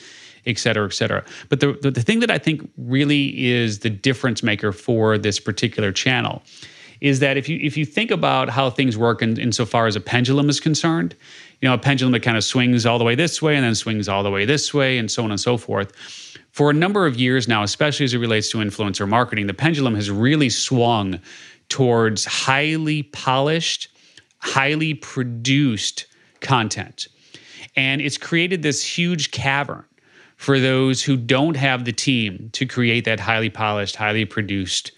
[0.48, 1.24] et cetera, et cetera.
[1.49, 5.40] But the, the, the thing that I think really is the difference maker for this
[5.40, 6.41] particular channel
[7.02, 10.02] is that if you if you think about how things work in, insofar as a
[10.02, 11.16] pendulum is concerned,
[11.61, 13.76] you know, a pendulum that kind of swings all the way this way and then
[13.76, 15.94] swings all the way this way and so on and so forth.
[16.52, 19.95] For a number of years now, especially as it relates to influencer marketing, the pendulum
[19.95, 21.20] has really swung
[21.70, 23.88] towards highly polished,
[24.40, 26.06] highly produced
[26.41, 27.08] content.
[27.76, 29.86] And it's created this huge cavern
[30.36, 34.91] for those who don't have the team to create that highly polished, highly produced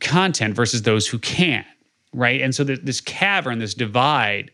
[0.00, 1.64] content versus those who can,
[2.12, 2.40] right?
[2.40, 4.50] And so this cavern, this divide,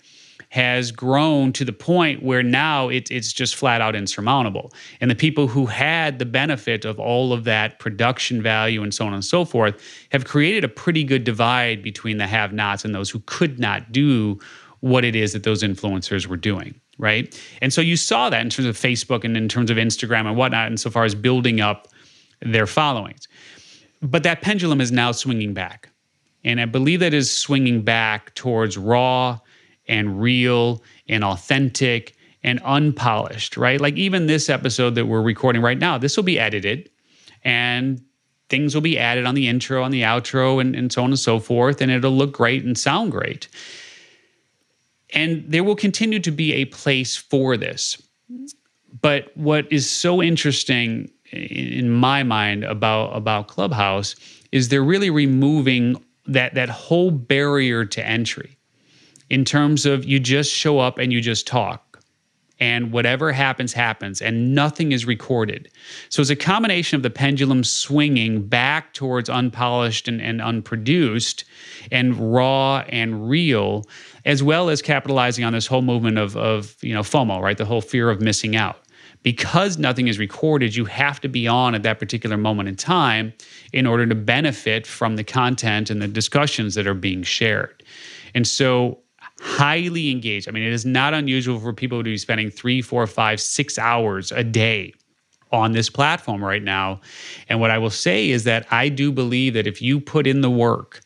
[0.57, 4.73] has grown to the point where now it, it's just flat out insurmountable.
[5.03, 9.07] And the people who had the benefit of all of that production value and so
[9.07, 9.79] on and so forth
[10.13, 13.93] have created a pretty good divide between the have nots and those who could not
[13.93, 14.41] do
[14.81, 17.39] what it is that those influencers were doing right?
[17.61, 20.35] And so you saw that in terms of Facebook and in terms of Instagram and
[20.35, 21.89] whatnot, insofar as building up
[22.41, 23.29] their followings.
[24.01, 25.91] But that pendulum is now swinging back.
[26.43, 29.41] And I believe that is swinging back towards raw
[29.89, 33.81] and real and authentic and unpolished, right?
[33.81, 36.91] Like even this episode that we're recording right now, this will be edited
[37.45, 38.01] and
[38.49, 41.19] things will be added on the intro, on the outro, and, and so on and
[41.19, 41.81] so forth.
[41.81, 43.49] And it'll look great and sound great.
[45.13, 48.01] And there will continue to be a place for this.
[49.01, 54.15] But what is so interesting in my mind about, about Clubhouse
[54.53, 58.56] is they're really removing that, that whole barrier to entry
[59.31, 61.83] in terms of you just show up and you just talk.
[62.59, 65.71] and whatever happens happens and nothing is recorded.
[66.09, 71.45] So it's a combination of the pendulum swinging back towards unpolished and, and unproduced
[71.93, 73.85] and raw and real
[74.25, 77.59] as well as capitalizing on this whole movement of, of you know fomo right?
[77.59, 78.79] The whole fear of missing out.
[79.23, 83.35] Because nothing is recorded you have to be on at that particular moment in time
[83.73, 87.83] in order to benefit from the content and the discussions that are being shared.
[88.35, 89.01] And so
[89.41, 90.49] highly engaged.
[90.49, 93.79] I mean, it is not unusual for people to be spending three, four, five, six
[93.79, 94.95] hours a day
[95.53, 97.01] on this platform right now.
[97.49, 100.41] And what I will say is that I do believe that if you put in
[100.41, 101.01] the work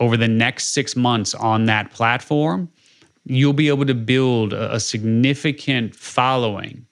[0.00, 2.68] over the next six months on that platform,
[3.24, 6.84] you'll be able to build a, significant following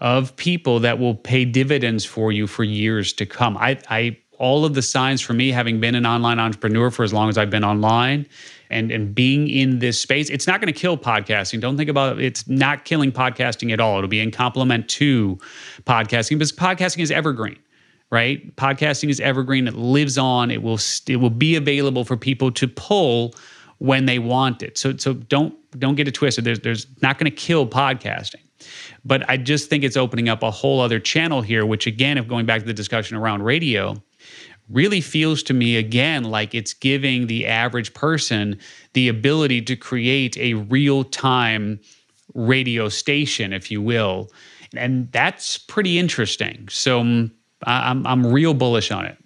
[0.00, 3.56] of people that will pay dividends for you for years to come.
[3.58, 7.12] I, I all of the signs for me, having been an online entrepreneur for as
[7.12, 8.26] long as I've been online
[8.70, 11.60] and, and being in this space, it's not going to kill podcasting.
[11.60, 12.24] Don't think about it.
[12.24, 13.98] It's not killing podcasting at all.
[13.98, 15.38] It'll be in complement to
[15.84, 17.58] podcasting because podcasting is evergreen
[18.10, 20.78] right podcasting is evergreen it lives on it will
[21.08, 23.34] it will be available for people to pull
[23.78, 27.30] when they want it so so don't don't get it twisted there's there's not going
[27.30, 28.42] to kill podcasting
[29.04, 32.28] but i just think it's opening up a whole other channel here which again if
[32.28, 34.00] going back to the discussion around radio
[34.68, 38.58] really feels to me again like it's giving the average person
[38.94, 41.78] the ability to create a real time
[42.34, 44.30] radio station, if you will.
[44.76, 46.68] And that's pretty interesting.
[46.70, 47.32] So um,
[47.62, 49.16] I'm, I'm real bullish on it.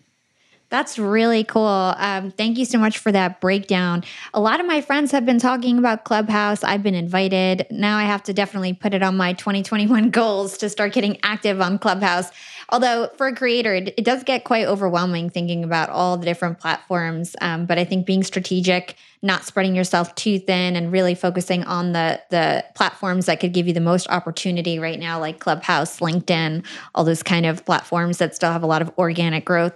[0.71, 1.95] That's really cool.
[1.97, 4.05] Um, thank you so much for that breakdown.
[4.33, 6.63] A lot of my friends have been talking about Clubhouse.
[6.63, 7.67] I've been invited.
[7.71, 11.61] Now I have to definitely put it on my 2021 goals to start getting active
[11.61, 12.31] on Clubhouse.
[12.71, 16.61] Although for a creator, it, it does get quite overwhelming thinking about all the different
[16.61, 17.35] platforms.
[17.41, 21.93] Um, but I think being strategic, not spreading yourself too thin, and really focusing on
[21.93, 26.65] the the platforms that could give you the most opportunity right now, like Clubhouse, LinkedIn,
[26.95, 29.75] all those kind of platforms that still have a lot of organic growth.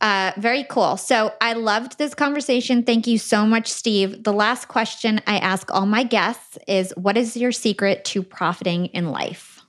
[0.00, 0.96] Uh, very cool.
[0.96, 2.84] So I loved this conversation.
[2.84, 4.22] Thank you so much, Steve.
[4.22, 8.86] The last question I ask all my guests is What is your secret to profiting
[8.86, 9.60] in life?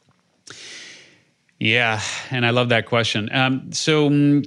[1.59, 2.01] Yeah,
[2.31, 3.29] and I love that question.
[3.33, 4.43] Um, so um,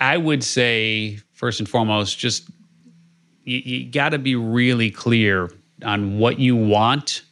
[0.00, 2.48] I would say, first and foremost, just
[3.44, 5.50] you, you got to be really clear
[5.84, 7.22] on what you want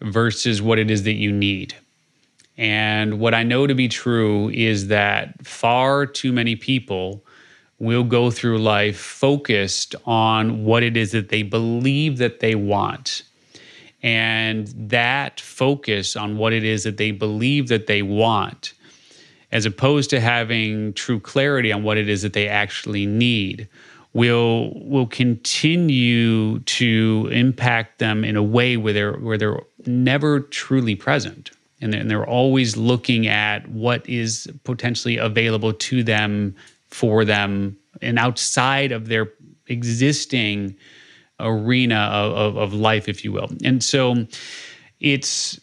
[0.00, 1.74] versus what it is that you need.
[2.56, 7.24] And what I know to be true is that far too many people
[7.82, 13.24] will go through life focused on what it is that they believe that they want.
[14.04, 18.72] And that focus on what it is that they believe that they want,
[19.50, 23.68] as opposed to having true clarity on what it is that they actually need,
[24.12, 30.94] will will continue to impact them in a way where they're where they're never truly
[30.94, 31.50] present
[31.80, 36.54] and they're, always looking at what is potentially available to them
[36.92, 39.32] for them and outside of their
[39.66, 40.76] existing
[41.40, 43.50] arena of, of, of life, if you will.
[43.64, 44.26] And so
[45.00, 45.60] it's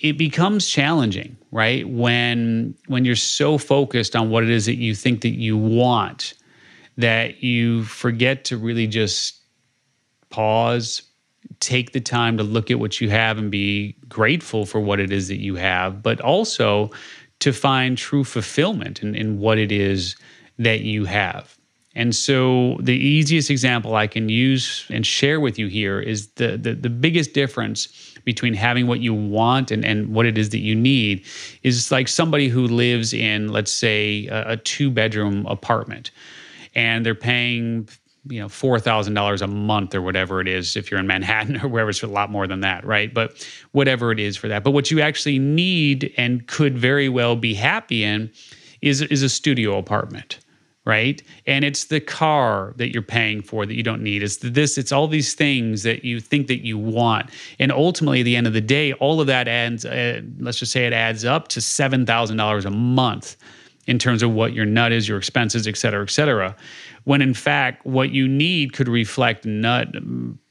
[0.00, 1.88] it becomes challenging, right?
[1.88, 6.34] When when you're so focused on what it is that you think that you want
[6.96, 9.40] that you forget to really just
[10.30, 11.02] pause,
[11.58, 15.10] take the time to look at what you have and be grateful for what it
[15.10, 16.90] is that you have, but also
[17.40, 20.14] to find true fulfillment in, in what it is
[20.58, 21.56] that you have.
[21.96, 26.56] And so the easiest example I can use and share with you here is the,
[26.56, 30.58] the, the, biggest difference between having what you want and, and what it is that
[30.58, 31.24] you need
[31.62, 36.10] is like somebody who lives in, let's say, a, a two bedroom apartment
[36.74, 37.88] and they're paying
[38.26, 41.60] you know four thousand dollars a month or whatever it is if you're in Manhattan
[41.62, 43.12] or wherever it's a lot more than that, right?
[43.12, 44.64] But whatever it is for that.
[44.64, 48.32] But what you actually need and could very well be happy in
[48.80, 50.38] is is a studio apartment
[50.84, 51.22] right?
[51.46, 54.22] And it's the car that you're paying for that you don't need.
[54.22, 57.30] It's this, it's all these things that you think that you want.
[57.58, 60.72] And ultimately, at the end of the day, all of that adds, uh, let's just
[60.72, 63.36] say it adds up to $7,000 a month
[63.86, 66.54] in terms of what your nut is, your expenses, et cetera, et cetera.
[67.04, 69.88] When in fact, what you need could reflect nut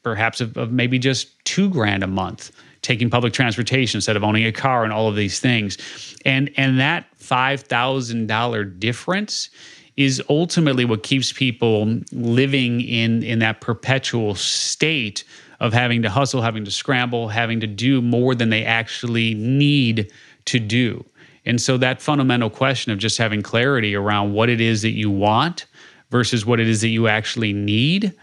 [0.03, 2.51] perhaps of, of maybe just two grand a month
[2.81, 5.77] taking public transportation instead of owning a car and all of these things.
[6.25, 9.49] And and that $5,000 difference
[9.95, 15.23] is ultimately what keeps people living in in that perpetual state
[15.59, 20.11] of having to hustle, having to scramble, having to do more than they actually need
[20.45, 21.05] to do.
[21.45, 25.09] And so that fundamental question of just having clarity around what it is that you
[25.09, 25.65] want
[26.09, 28.13] versus what it is that you actually need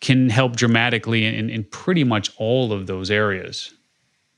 [0.00, 3.72] can help dramatically in, in pretty much all of those areas.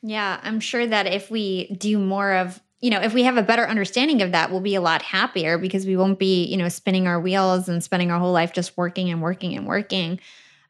[0.03, 3.43] Yeah, I'm sure that if we do more of you know, if we have a
[3.43, 6.69] better understanding of that, we'll be a lot happier because we won't be, you know,
[6.69, 10.21] spinning our wheels and spending our whole life just working and working and working.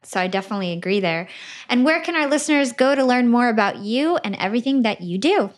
[0.03, 1.27] So I definitely agree there.
[1.67, 5.17] And where can our listeners go to learn more about you and everything that you
[5.17, 5.49] do?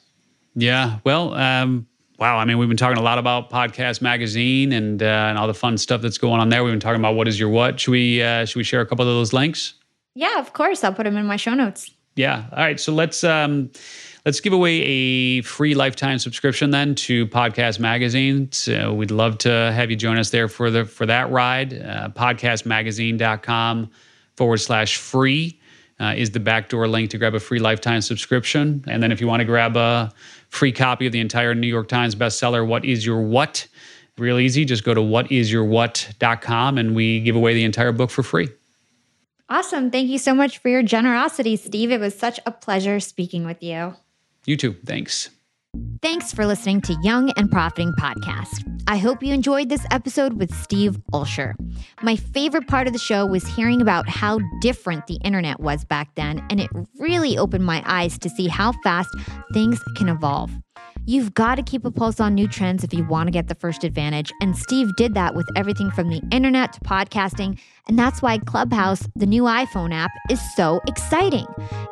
[0.55, 1.85] Yeah, well, um,
[2.17, 2.37] wow.
[2.37, 5.53] I mean, we've been talking a lot about Podcast Magazine and uh, and all the
[5.53, 6.63] fun stuff that's going on there.
[6.63, 7.79] We've been talking about what is your what.
[7.79, 9.75] Should we uh, should we share a couple of those links?
[10.15, 10.83] Yeah, of course.
[10.83, 11.91] I'll put them in my show notes.
[12.15, 12.45] Yeah.
[12.51, 12.79] All right.
[12.79, 13.69] So let's um,
[14.27, 18.51] let's give away a free lifetime subscription then to Podcast Magazine.
[18.51, 21.73] So we'd love to have you join us there for the for that ride.
[21.73, 23.89] Uh, podcastmagazine.com
[24.35, 25.61] forward slash free
[26.01, 28.83] uh, is the backdoor link to grab a free lifetime subscription.
[28.85, 30.11] And then if you want to grab a
[30.49, 33.65] free copy of the entire New York Times bestseller, What is Your What?
[34.17, 34.65] Real easy.
[34.65, 38.49] Just go to whatisyourwhat.com and we give away the entire book for free.
[39.47, 39.89] Awesome.
[39.89, 41.91] Thank you so much for your generosity, Steve.
[41.91, 43.95] It was such a pleasure speaking with you.
[44.47, 44.73] You too.
[44.85, 45.29] Thanks.
[46.01, 48.63] Thanks for listening to Young and Profiting Podcast.
[48.87, 51.53] I hope you enjoyed this episode with Steve Olsher.
[52.01, 56.15] My favorite part of the show was hearing about how different the internet was back
[56.15, 59.09] then, and it really opened my eyes to see how fast
[59.53, 60.51] things can evolve.
[61.05, 63.55] You've got to keep a pulse on new trends if you want to get the
[63.55, 64.31] first advantage.
[64.41, 67.59] And Steve did that with everything from the internet to podcasting.
[67.87, 71.45] And that's why Clubhouse, the new iPhone app, is so exciting.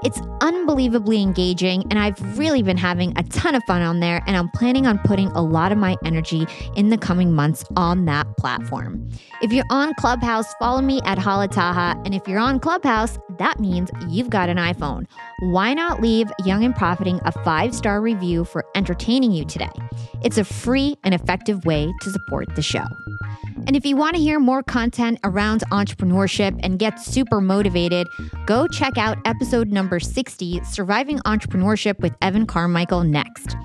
[0.04, 4.22] It's unbelievably engaging, and I've really been having a ton of fun on there.
[4.28, 6.46] And I'm planning on putting a lot of my energy
[6.76, 9.10] in the coming months on that platform.
[9.42, 12.06] If you're on Clubhouse, follow me at Halataha.
[12.06, 15.06] And if you're on Clubhouse, that means you've got an iPhone.
[15.40, 19.72] Why not leave Young and Profiting a five star review for entertaining you today?
[20.24, 22.86] It's a free and effective way to support the show.
[23.68, 28.08] And if you want to hear more content around entrepreneurship and get super motivated,
[28.46, 33.56] go check out episode number 60 Surviving Entrepreneurship with Evan Carmichael next.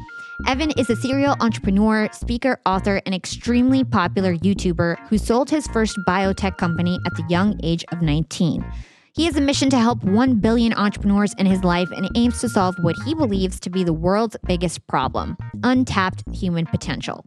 [0.46, 5.98] Evan is a serial entrepreneur, speaker, author, and extremely popular YouTuber who sold his first
[6.06, 8.64] biotech company at the young age of 19.
[9.12, 12.48] He has a mission to help 1 billion entrepreneurs in his life and aims to
[12.48, 17.24] solve what he believes to be the world's biggest problem untapped human potential.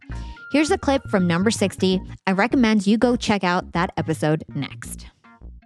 [0.53, 1.99] Here's a clip from number 60.
[2.27, 5.07] I recommend you go check out that episode next.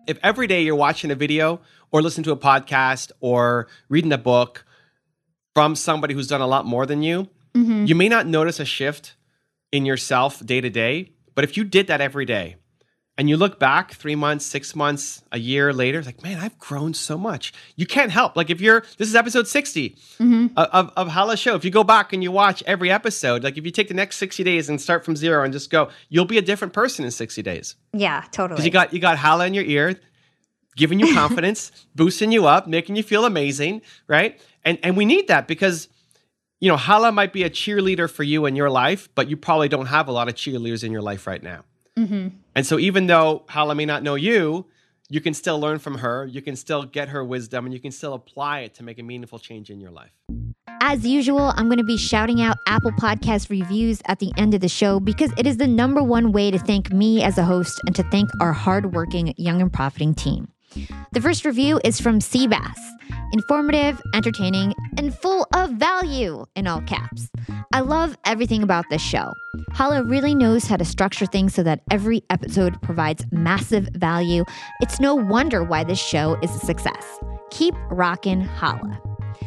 [0.08, 1.60] If every day you're watching a video
[1.92, 4.66] or listening to a podcast or reading a book
[5.54, 7.84] from somebody who's done a lot more than you, mm-hmm.
[7.84, 9.18] you may not notice a shift
[9.74, 11.12] in yourself day to day.
[11.36, 12.56] But if you did that every day,
[13.18, 16.94] and you look back three months, six months, a year later, like, man, I've grown
[16.94, 17.52] so much.
[17.76, 18.36] You can't help.
[18.36, 20.48] Like if you're, this is episode 60 mm-hmm.
[20.56, 21.56] of, of Hala Show.
[21.56, 24.18] If you go back and you watch every episode, like if you take the next
[24.18, 27.12] 60 days and start from zero and just go, you'll be a different person in
[27.12, 27.76] 60 days.
[27.92, 28.58] Yeah, totally.
[28.58, 30.00] Because you got, you got Hala in your ear,
[30.76, 34.40] giving you confidence, boosting you up, making you feel amazing, right?
[34.64, 35.88] And, and we need that because,
[36.60, 39.70] you know, Hala might be a cheerleader for you in your life, but you probably
[39.70, 41.64] don't have a lot of cheerleaders in your life right now.
[41.98, 42.28] Mm-hmm.
[42.56, 44.66] And so, even though Hala may not know you,
[45.10, 47.92] you can still learn from her, you can still get her wisdom, and you can
[47.92, 50.12] still apply it to make a meaningful change in your life.
[50.82, 54.62] As usual, I'm going to be shouting out Apple Podcast reviews at the end of
[54.62, 57.82] the show because it is the number one way to thank me as a host
[57.86, 60.50] and to thank our hardworking Young and Profiting team.
[61.12, 62.78] The first review is from Seabass
[63.34, 67.30] informative, entertaining, and full of value in all caps.
[67.74, 69.34] I love everything about this show.
[69.72, 74.46] Hala really knows how to structure things so that every episode provides massive value.
[74.82, 77.06] It's no wonder why this show is a success.
[77.52, 79.02] Keep rockin' Hala.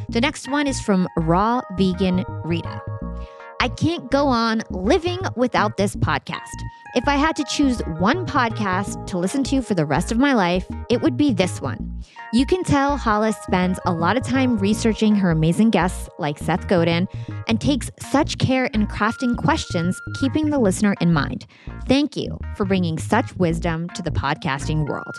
[0.08, 2.82] The next one is from Raw Vegan Rita.
[3.60, 6.48] I can't go on living without this podcast.
[6.92, 10.32] If I had to choose one podcast to listen to for the rest of my
[10.32, 12.02] life, it would be this one.
[12.32, 16.66] You can tell Hala's spends a lot of time researching her amazing guests like Seth
[16.68, 17.08] Godin
[17.46, 21.46] and takes such care in crafting questions, keeping the listener in mind.
[21.86, 25.16] Thank you for bringing such wisdom to the podcasting world.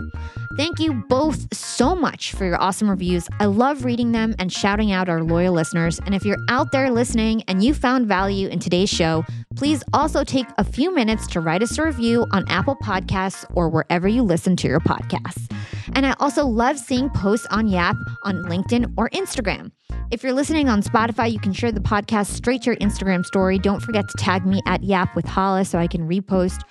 [0.57, 3.27] Thank you both so much for your awesome reviews.
[3.39, 5.99] I love reading them and shouting out our loyal listeners.
[6.05, 9.23] And if you're out there listening and you found value in today's show,
[9.55, 13.69] please also take a few minutes to write us a review on Apple Podcasts or
[13.69, 15.51] wherever you listen to your podcasts.
[15.93, 19.71] And I also love seeing posts on Yap on LinkedIn or Instagram.
[20.11, 23.57] If you're listening on Spotify, you can share the podcast straight to your Instagram story.
[23.57, 26.61] Don't forget to tag me at Yap with Hala so I can repost.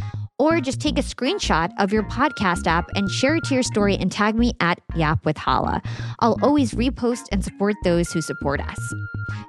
[0.40, 3.94] Or just take a screenshot of your podcast Yap and share it to your story
[3.96, 5.82] and tag me at Yap with Hala.
[6.20, 8.94] I'll always repost and support those who support us.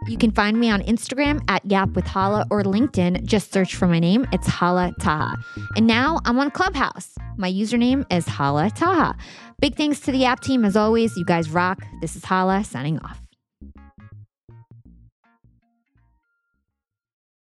[0.08, 3.24] You can find me on Instagram at Yap with Hala or LinkedIn.
[3.24, 4.28] Just search for my name.
[4.34, 5.38] It's Hala Taha.
[5.78, 7.16] And now I'm on Clubhouse.
[7.38, 9.16] My username is Hala Taha.
[9.62, 11.16] Big thanks to the app team as always.
[11.16, 11.86] You guys rock.
[12.02, 13.21] This is Hala signing off.